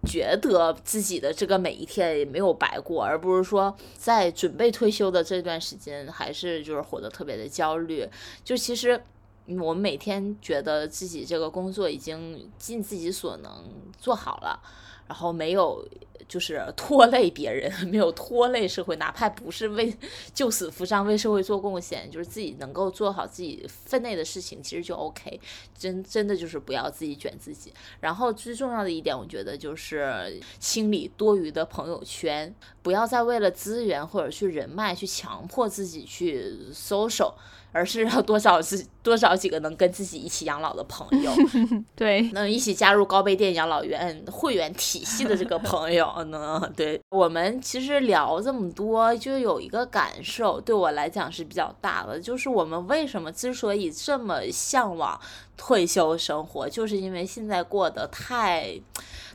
[0.06, 8.06] 觉得自己的这个每一天也没有白过，而不是说在准备退休的这段时间，还是就是活得特别的焦虑。
[8.44, 9.02] 就其实。
[9.48, 13.64] 我们每天觉得自己这个工作已经尽自己所能
[13.98, 14.60] 做好了，
[15.08, 15.88] 然后没有
[16.28, 19.96] 就是拖累别人， 没有拖累社会，哪怕不是为
[20.34, 25.40] 救死扶伤、为社会做贡献，就是自己能够做好自己分内的事情，其实就 OK。
[25.78, 27.72] 真真的就是不要自己卷自己。
[28.02, 32.54] 然后最重要的一点，我觉得就是清理多余的朋友圈，
[32.88, 37.34] 不要再为了资源或者去人脉去强迫自己去 social。
[37.74, 41.32] 而是要多少自多少几个能跟自己一起养老的朋友，
[41.96, 46.60] 对，能一起加入高碑店养老院会员体系的这个朋友呢？
[46.76, 55.20] 对我们其实聊这么多，就有一个感受，对我来讲是比较大的，就是我们为什么之所以这么向往
[55.56, 58.82] 退休生活，就是因为现在过得太。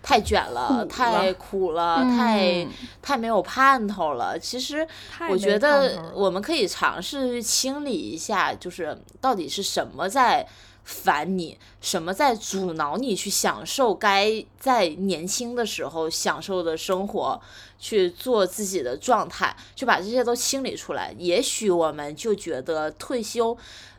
[0.02, 2.66] 太卷了，太苦了，太
[3.00, 4.36] 太没有盼头了。
[4.38, 4.86] 其实，
[5.30, 10.46] 我觉得我们可以尝试去清理一下，就是到底是什么在
[10.84, 17.40] 烦你，什么在阻挠你去享受该在年轻的时候享受的生活，
[17.78, 21.14] 去做自己的状态，就把这些都清理出来。
[21.16, 23.56] 也许我们就觉得退休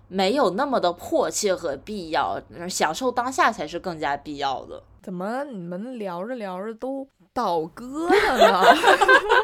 [0.10, 4.84] 没有那么的迫切和必要，享受当下才是更加必要的。
[5.04, 8.64] 怎么你们聊着聊着都倒戈了呢？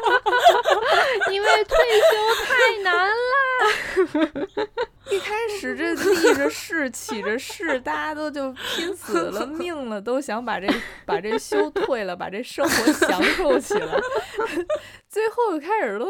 [1.30, 3.14] 因为退休太难了。
[5.12, 10.66] 一开始这立着誓起着誓，大家都就拼死了命了，都想把这
[11.04, 14.00] 把这休退了，把这生活享受起来。
[15.10, 16.08] 最后开始都。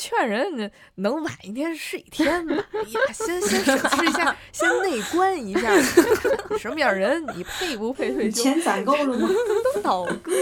[0.00, 2.54] 劝人能晚一天是一天 吧。
[2.72, 5.68] 哎呀，先先审视一下， 先内观一下，
[6.56, 8.42] 什么样人你配不配退休？
[8.44, 9.28] 钱攒够了吗？
[9.74, 10.32] 都倒戈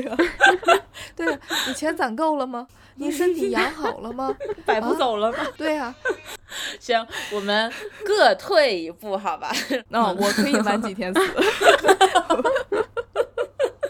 [0.00, 0.16] 呀！
[1.14, 1.38] 对呀，
[1.68, 2.66] 你钱攒够了吗？
[2.96, 4.34] 你身体养好了吗？
[4.64, 5.38] 摆不走了吗？
[5.56, 5.94] 对呀。
[6.80, 7.72] 行，我们
[8.04, 9.52] 各退一步，好吧？
[9.88, 11.20] 那我可以晚几天死。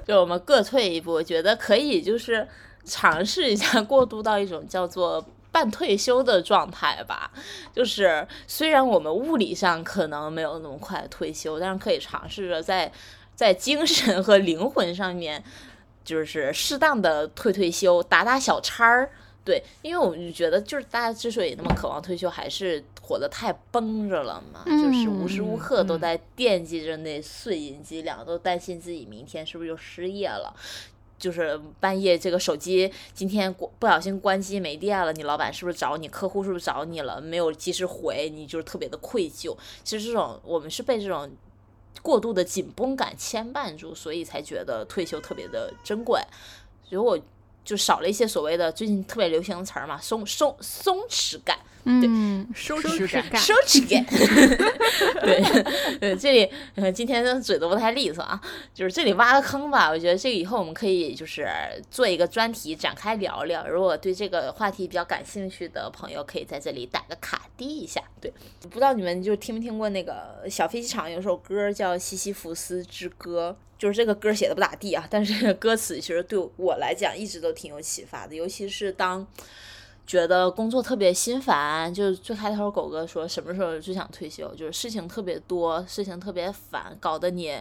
[0.07, 2.47] 就我们各退一步，我觉得可以，就是。
[2.87, 5.23] 尝试一下 过渡到一种叫做
[5.53, 7.31] 半退休的状态吧，
[7.75, 12.91] 就是虽然我们物理上可能没有那么快退休，但是可以尝试着在
[13.35, 15.43] 在精神和灵魂上面，
[16.05, 19.11] 就是适当的退退休，打打小差儿。
[19.45, 30.53] 对，因为我们就觉得，就是大家之所以那么渴望退休，还是活得太绷着了嘛，就是无时无刻都在惦记着那碎银几两，都担心自己明天是不是就失业了。
[31.19, 36.09] 就是半夜这个手机今天不小心关机没电了，你老板是不是找你？
[36.09, 37.21] 客户是不是找你了？
[37.21, 39.57] 没有及时回，你就是特别的愧疚。
[39.83, 41.31] 其实这种我们是被这种
[42.03, 46.21] 过度的紧绷感牵绊住，所以才觉得退休特别的珍贵。
[46.91, 47.19] 如果
[47.67, 51.59] 就少了一些所谓的最近特别流行的词儿嘛，松松松弛感。
[51.89, 54.05] 嗯，松弛感，松弛感。
[55.21, 58.41] 对，对，这里呃今天的嘴都不太利索啊，
[58.75, 59.89] 就是这里挖个坑吧。
[59.89, 61.49] 我觉得这个以后我们可以就是
[61.89, 63.69] 做一个专题展开聊聊。
[63.69, 68.03] 如果对这个话题比较感兴趣的朋友，可以在这里打个卡滴一下。
[68.21, 79.27] 对，不知道你们就听没听过那个小飞机场有首歌叫《西西弗斯之歌》，就是这个歌写的不咋地啊，但是 歌词其实对我来讲一直都挺有启发的，尤其是当。
[80.09, 87.61] 觉得工作特别心烦，就是最开头狗哥说什么时候最想退休，就是事情特别多，事情特别烦，搞得你，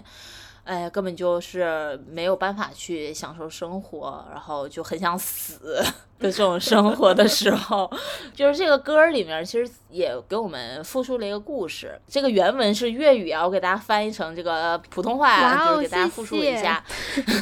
[0.63, 5.83] 哎，根本就是没有办法去享受生活，然后就很想死。
[6.17, 7.91] 的这种生活的时候，
[8.33, 11.99] 就是这个歌里面其实也给我们复述了一个故事。
[12.07, 16.81] 这个原文是粤语啊，我给大家翻译成这个普通话啊，就是给大家复述一下。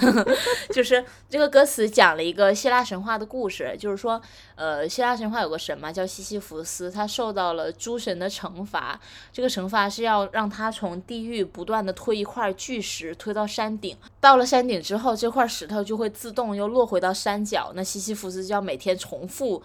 [0.74, 4.20] 就是这个歌词讲了一个希腊神话的故事，就是说，
[4.56, 9.00] 呃，希腊神话有个神嘛，叫西西弗斯，他受到了诸神的惩罚。
[9.32, 17.72] 这个惩罚是要让他从地狱不断的推一块巨石推到山顶，到了山顶之后，这块石头就会自动又落回到山脚。
[17.76, 18.63] 那西西弗斯就要。
[18.64, 19.62] 每天重复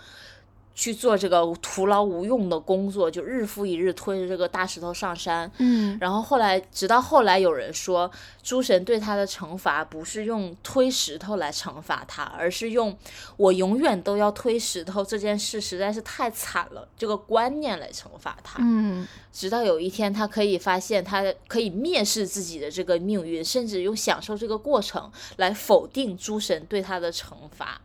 [0.75, 5.51] 去做这个徒劳无用的工作，就日复一日推着这个大石头上山。
[5.59, 8.09] 嗯，然后后来，直到后来有人说，
[8.45, 12.97] 诸神对他的惩罚不是用推石头来惩罚他，而是用
[13.37, 18.61] 我永远都要推石头这件事实在是太惨了这个观念来惩罚他。
[18.63, 27.81] 嗯，直到有一天，他可以发现，他可以蔑视自己的这个命运，甚至用享受这个过程来否定诸神对他的惩罚。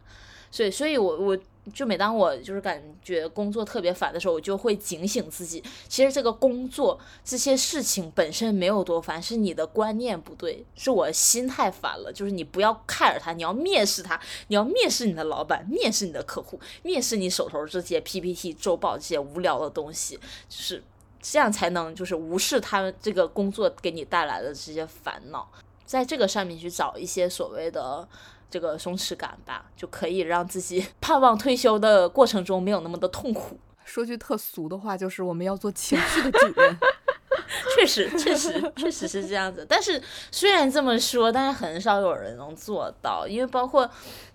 [0.53, 1.35] 所以，所以我我
[1.73, 12.13] 就每当我就是感觉工作特别烦的时候，我就会警醒自己，其实这个工作这些事情本身没有多烦，是你的观念不对，是我心态烦了。
[12.13, 20.83] 就是你不要看着他，你要蔑视他，你要蔑视你的老板，蔑视你的客户，蔑视你手头这些 PPT 周报这些无聊的东西，就是
[21.19, 25.49] 这样才能就是无视他们这个工作给你带来的这些烦恼，
[25.83, 28.07] 在这个上面去找一些所谓的。
[28.53, 33.57] 这个松弛感吧，就可以让自己 盼望退休的过程中没有那么的痛苦。
[33.83, 36.77] 说句特俗的话，就是我们要做情绪的主人。
[37.75, 39.65] 确实，确实，确实是这样子。
[39.67, 39.99] 但是
[40.31, 43.89] 虽然这么说，但是很少有人能做到，因为包括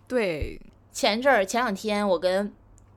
[0.08, 0.60] 对
[0.92, 2.52] 前阵儿前两天，我跟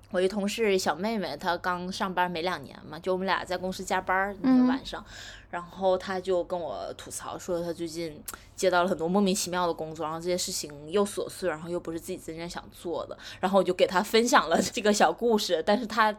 [0.09, 5.05] 我一同事小妹妹，她刚上班没两年嘛，就我们俩在公司加班那个晚上。
[5.51, 8.19] 然后他就跟我吐槽说，他最近
[8.55, 13.17] 接到了很多莫名其妙的工作，然后这些事情又琐碎，然后又不是自己真正想做的。
[13.39, 16.15] 然后我就给他分享了 这个小故事，但是他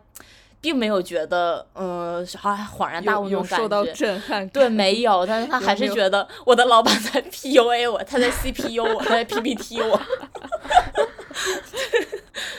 [0.61, 3.57] 并没有觉得，嗯，好恍然大悟那种感觉。
[3.57, 4.49] 受到震撼？
[4.51, 10.01] 对，没有，但是他还是觉得我的老板在 PUA 我，他在 CPU 我，他在 PPT 我。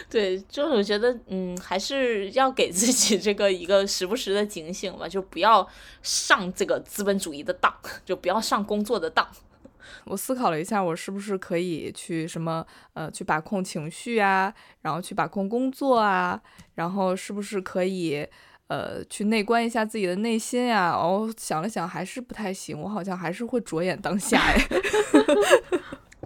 [0.09, 5.67] 对，就是我觉得，嗯，还是要给自己这个一个时不时的警醒吧，就不要
[6.01, 7.73] 上这个资本主义的当，
[8.05, 9.27] 就不要上工作的当。
[10.05, 16.41] 我思考了一下，我是不是可以去什么，呃，去把控情绪啊，然后去把控工作啊，
[16.75, 18.25] 然后是不是可以，
[18.67, 20.91] 呃，去内观一下自己的内心呀？
[20.91, 24.57] 哦，想了想，还是不太行，我好像还是会着眼当下哎。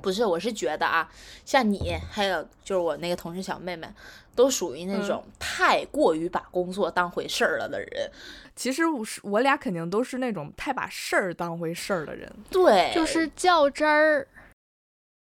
[0.08, 1.12] 不是，我是觉得啊，
[1.44, 3.86] 像你还有就是我那个同事小妹妹，
[4.34, 8.10] 都属于那种太过于把工作当回事儿了的人。
[8.56, 12.32] 其实我是我俩肯定都是那种太把事儿当回事儿的人。
[12.50, 14.26] 对，就是较真儿，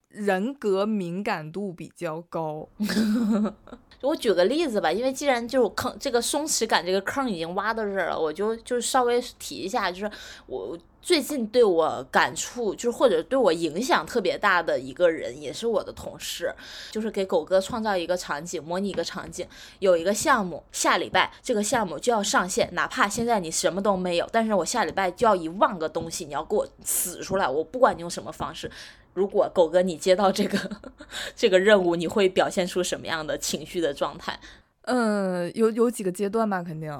[0.09, 2.67] 人格敏感度比较高。
[4.05, 10.11] 我举个例子吧，因为既然就是坑这个松弛感这个坑已经挖到这儿了，我就就稍微提一下，就是
[10.47, 10.77] 我。
[11.05, 16.51] 最近对我感触就是或者对我影响特别大的一个人，也是我的同事，
[16.91, 19.47] 就是给狗哥创造一个场景，模拟一个场景，
[19.77, 28.71] 有一个项目，下礼拜这个项目就要上线，哪怕现在你什么都没有，但是我下礼拜就要一万个东西，你要给我死出来，我不管你用什么方式。
[29.15, 30.69] 如果狗哥你接到这个
[31.35, 34.39] 这个任务，你会表现出什么样的情绪的状态？
[34.83, 36.91] 嗯，有有几个阶段吧，肯定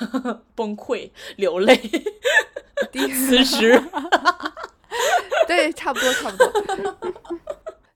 [0.56, 3.78] 崩溃、流泪、辞职，
[5.46, 6.50] 对，差不多，差不多。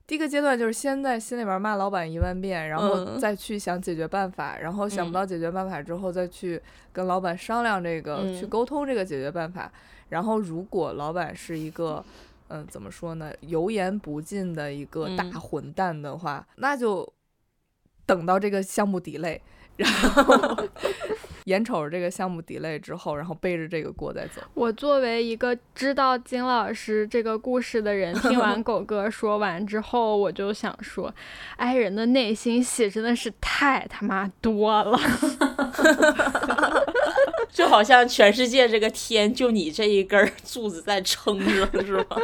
[0.06, 6.60] 第一个阶段就是先在心里边骂老板一万遍，然后再去想解决办法，然后想不到解决办法之后，再去
[6.92, 9.70] 跟老板商量这个，去沟通这个解决办法。
[10.08, 12.02] 然后如果老板是一个，
[12.48, 17.12] 嗯，怎么说呢，油盐不进的一个大混蛋的话，那就。
[18.08, 19.38] 等到这个项目底类，
[19.76, 20.66] 然后
[21.44, 24.40] 眼瞅着这个项目 delay 之后，然后背着这个锅再走。
[24.54, 31.14] 我作为一个知道金老师这个故事的人，听完狗哥 说完之后，我就想说，
[31.58, 34.98] 哎人的内心戏真的是太他妈多了。
[37.52, 42.16] 就好像全世界这个天就你这一根 柱子在撑着，是吧？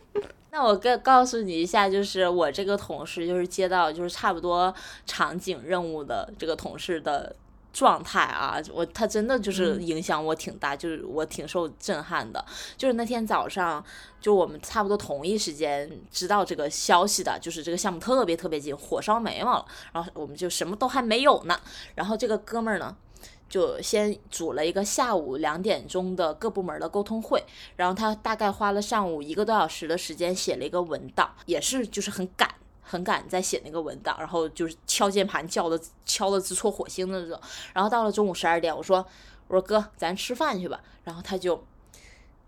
[0.52, 4.72] 那我告告诉你一下，就是我这个同事，就是接到就是差不多
[5.04, 7.36] 场景任务的这个同事的
[7.74, 12.42] 状态啊，我他真的就是影响我挺大，就是我挺受震撼的。
[12.74, 13.84] 就是那天早上，
[14.18, 21.60] 就我们差不多同一时间知道这个消息的，就是这个项目特别特别紧，火烧眉毛了，然后我们就什么都还没有呢，
[21.94, 22.96] 然后这个哥们儿呢。
[23.48, 27.42] 就先组了一个下午两点钟的各部门的沟通会，
[27.76, 37.40] 然后他大概花了上午一个多小时的时间写了一个文档，也是就是很赶很赶在写那个文档，然后就是敲键盘叫的敲的直戳火星的那种。
[37.72, 39.06] 然后到了中午十二点，我说
[39.48, 40.80] 我说哥，咱吃饭去吧。
[41.04, 41.64] 然后他就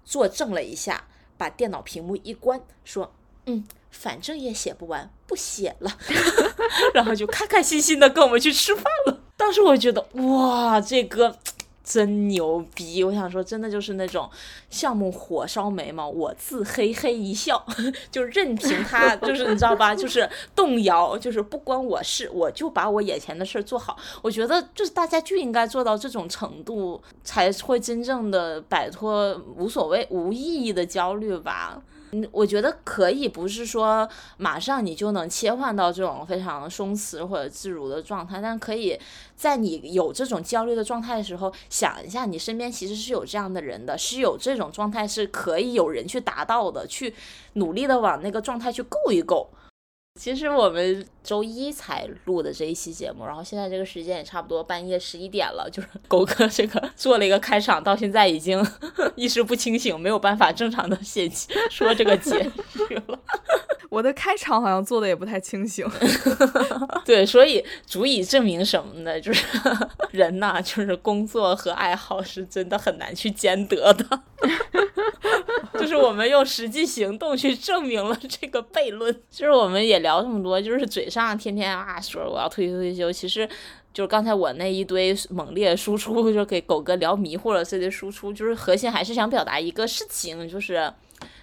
[0.04, 3.12] 坐正了一下，把电脑屏幕一关，说
[3.46, 5.96] 嗯，反正也写不完，不写了。
[6.92, 9.20] 然后就开开心心的跟我们去吃饭了。
[9.38, 11.34] 当时我觉得哇，这歌
[11.82, 13.02] 真牛逼！
[13.02, 14.28] 我想说，真的就是那种
[14.68, 17.64] 项目火烧眉毛，我自嘿嘿一笑，
[18.12, 23.96] 就任凭他，就是你知道吧，就是动摇，就是不关我事，我就把我眼前的事儿做好。
[24.20, 31.80] 我觉得就是大家就应该做到这种程度，才会真正的摆脱无所谓、无意义的焦虑吧。
[32.12, 38.98] 嗯，我觉得可以，不是说马上你就能切换到这种非常松弛或者自如的状态，但可以
[39.36, 47.14] 在你有这种焦虑的状态的时候，想一下你身边其实是有这样的人的，是有这种状态是可以有人去达到的，去
[47.54, 49.48] 努力的往那个状态去够一够。
[50.18, 55.70] 其实我们周一才录的这一期节目，然后现在这个时间也差不多半夜十一点了。
[55.70, 58.60] 就是狗哥这个做了一个开场，到现在已经
[59.14, 61.30] 意识不清醒，没有办法正常的写
[61.70, 62.42] 说这个结
[62.72, 63.18] 局了。
[63.90, 65.86] 我的开场好像做的也不太清醒。
[67.06, 69.18] 对，所以足以证明什么呢？
[69.20, 69.42] 就是
[70.10, 74.20] 人呐，就是工作和爱好是真的很难去兼得的。
[75.80, 79.14] 就是我们用实际行动去证明了这个悖论。
[79.30, 83.48] 就是我们也聊聊这么多，就是嘴上天天啊说我要退休退休，其实
[83.92, 90.92] 就是刚才我那一堆猛烈输出，就给狗哥聊迷糊了这些输出，就是核心还是想表达一个事情，就是。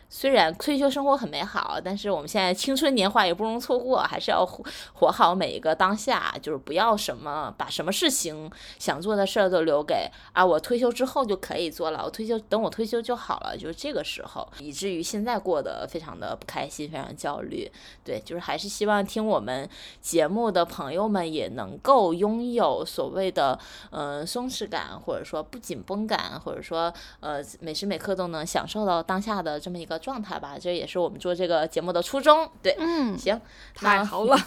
[0.07, 8.49] 虽然退休生活很美好，但是我们现在青春年华也不容错过，还是要活活好每一个当下，就是不要什么把什么事情
[8.79, 17.69] 想做的事儿都留给啊我退休之后就可以做了，我退休等我退休就好了，就是这个时候，以至于现在过得非常的不开心，非常焦虑。
[18.03, 19.67] 对，就是还是希望听我们
[20.01, 29.94] 节目的朋友们也能够拥有所谓的嗯松弛感，或者说不紧绷感，或者说呃每时每刻都能享受到当下的这么一个。
[29.97, 32.49] 状态吧，这也是我们做这个节目的初衷。
[32.61, 33.39] 对，嗯，行，
[33.75, 34.37] 太好了，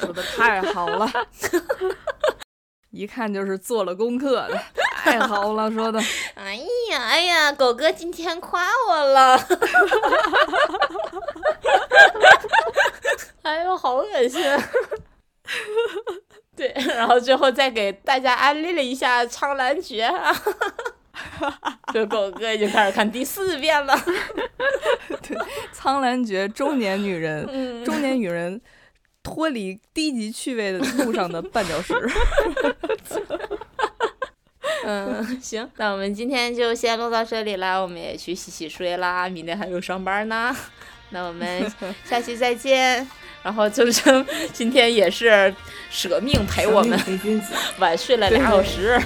[0.00, 1.10] 说的太好了，
[2.90, 4.60] 一看就是做了功课的，
[4.96, 6.00] 太好了，说的。
[6.34, 6.56] 哎
[6.90, 9.38] 呀，哎呀，狗哥今天夸我了，
[13.42, 14.42] 哎呦，好恶心。
[16.56, 20.06] 对，然后最后再给大家安利了一下《苍兰诀》。
[21.92, 23.94] 这狗哥已经开始看第四遍了。
[25.22, 25.36] 对，
[25.72, 28.60] 《苍兰诀》中年女人，中年女人
[29.22, 31.94] 脱离低级趣味的路上的绊脚石。
[34.84, 40.56] 嗯，行，那我们今天就先录到这里啦，我们也去洗洗睡啦，明天还有上班呢。
[41.10, 41.70] 那我们
[42.04, 43.06] 下期再见。
[43.42, 45.54] 然后铮铮今天也是
[45.90, 46.98] 舍命陪我们，
[47.78, 49.00] 晚睡了俩小时，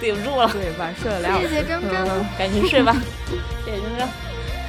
[0.00, 0.48] 对不住了。
[0.52, 1.48] 对，晚睡了俩小时。
[1.48, 2.06] 谢谢铮铮，
[2.38, 2.94] 赶紧睡吧。
[3.64, 4.06] 谢谢铮铮。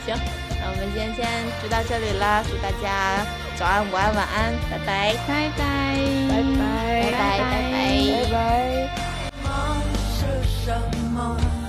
[0.05, 0.15] 行，
[0.59, 1.25] 那我们今天先
[1.61, 5.61] 就到这里啦，祝大家早安、午安、晚安，拜拜，拜拜，
[6.29, 6.61] 拜拜，
[7.11, 7.71] 拜拜，拜拜，
[8.23, 8.31] 拜
[11.51, 11.62] 拜。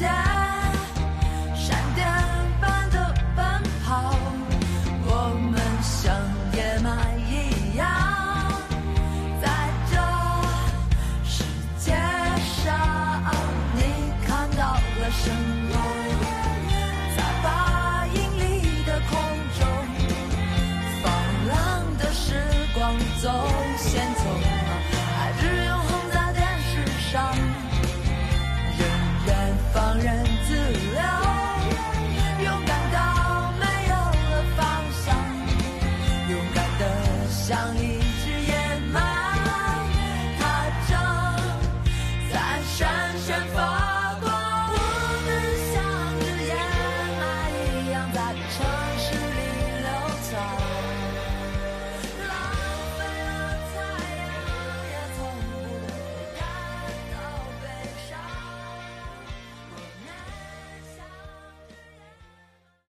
[0.00, 0.29] time.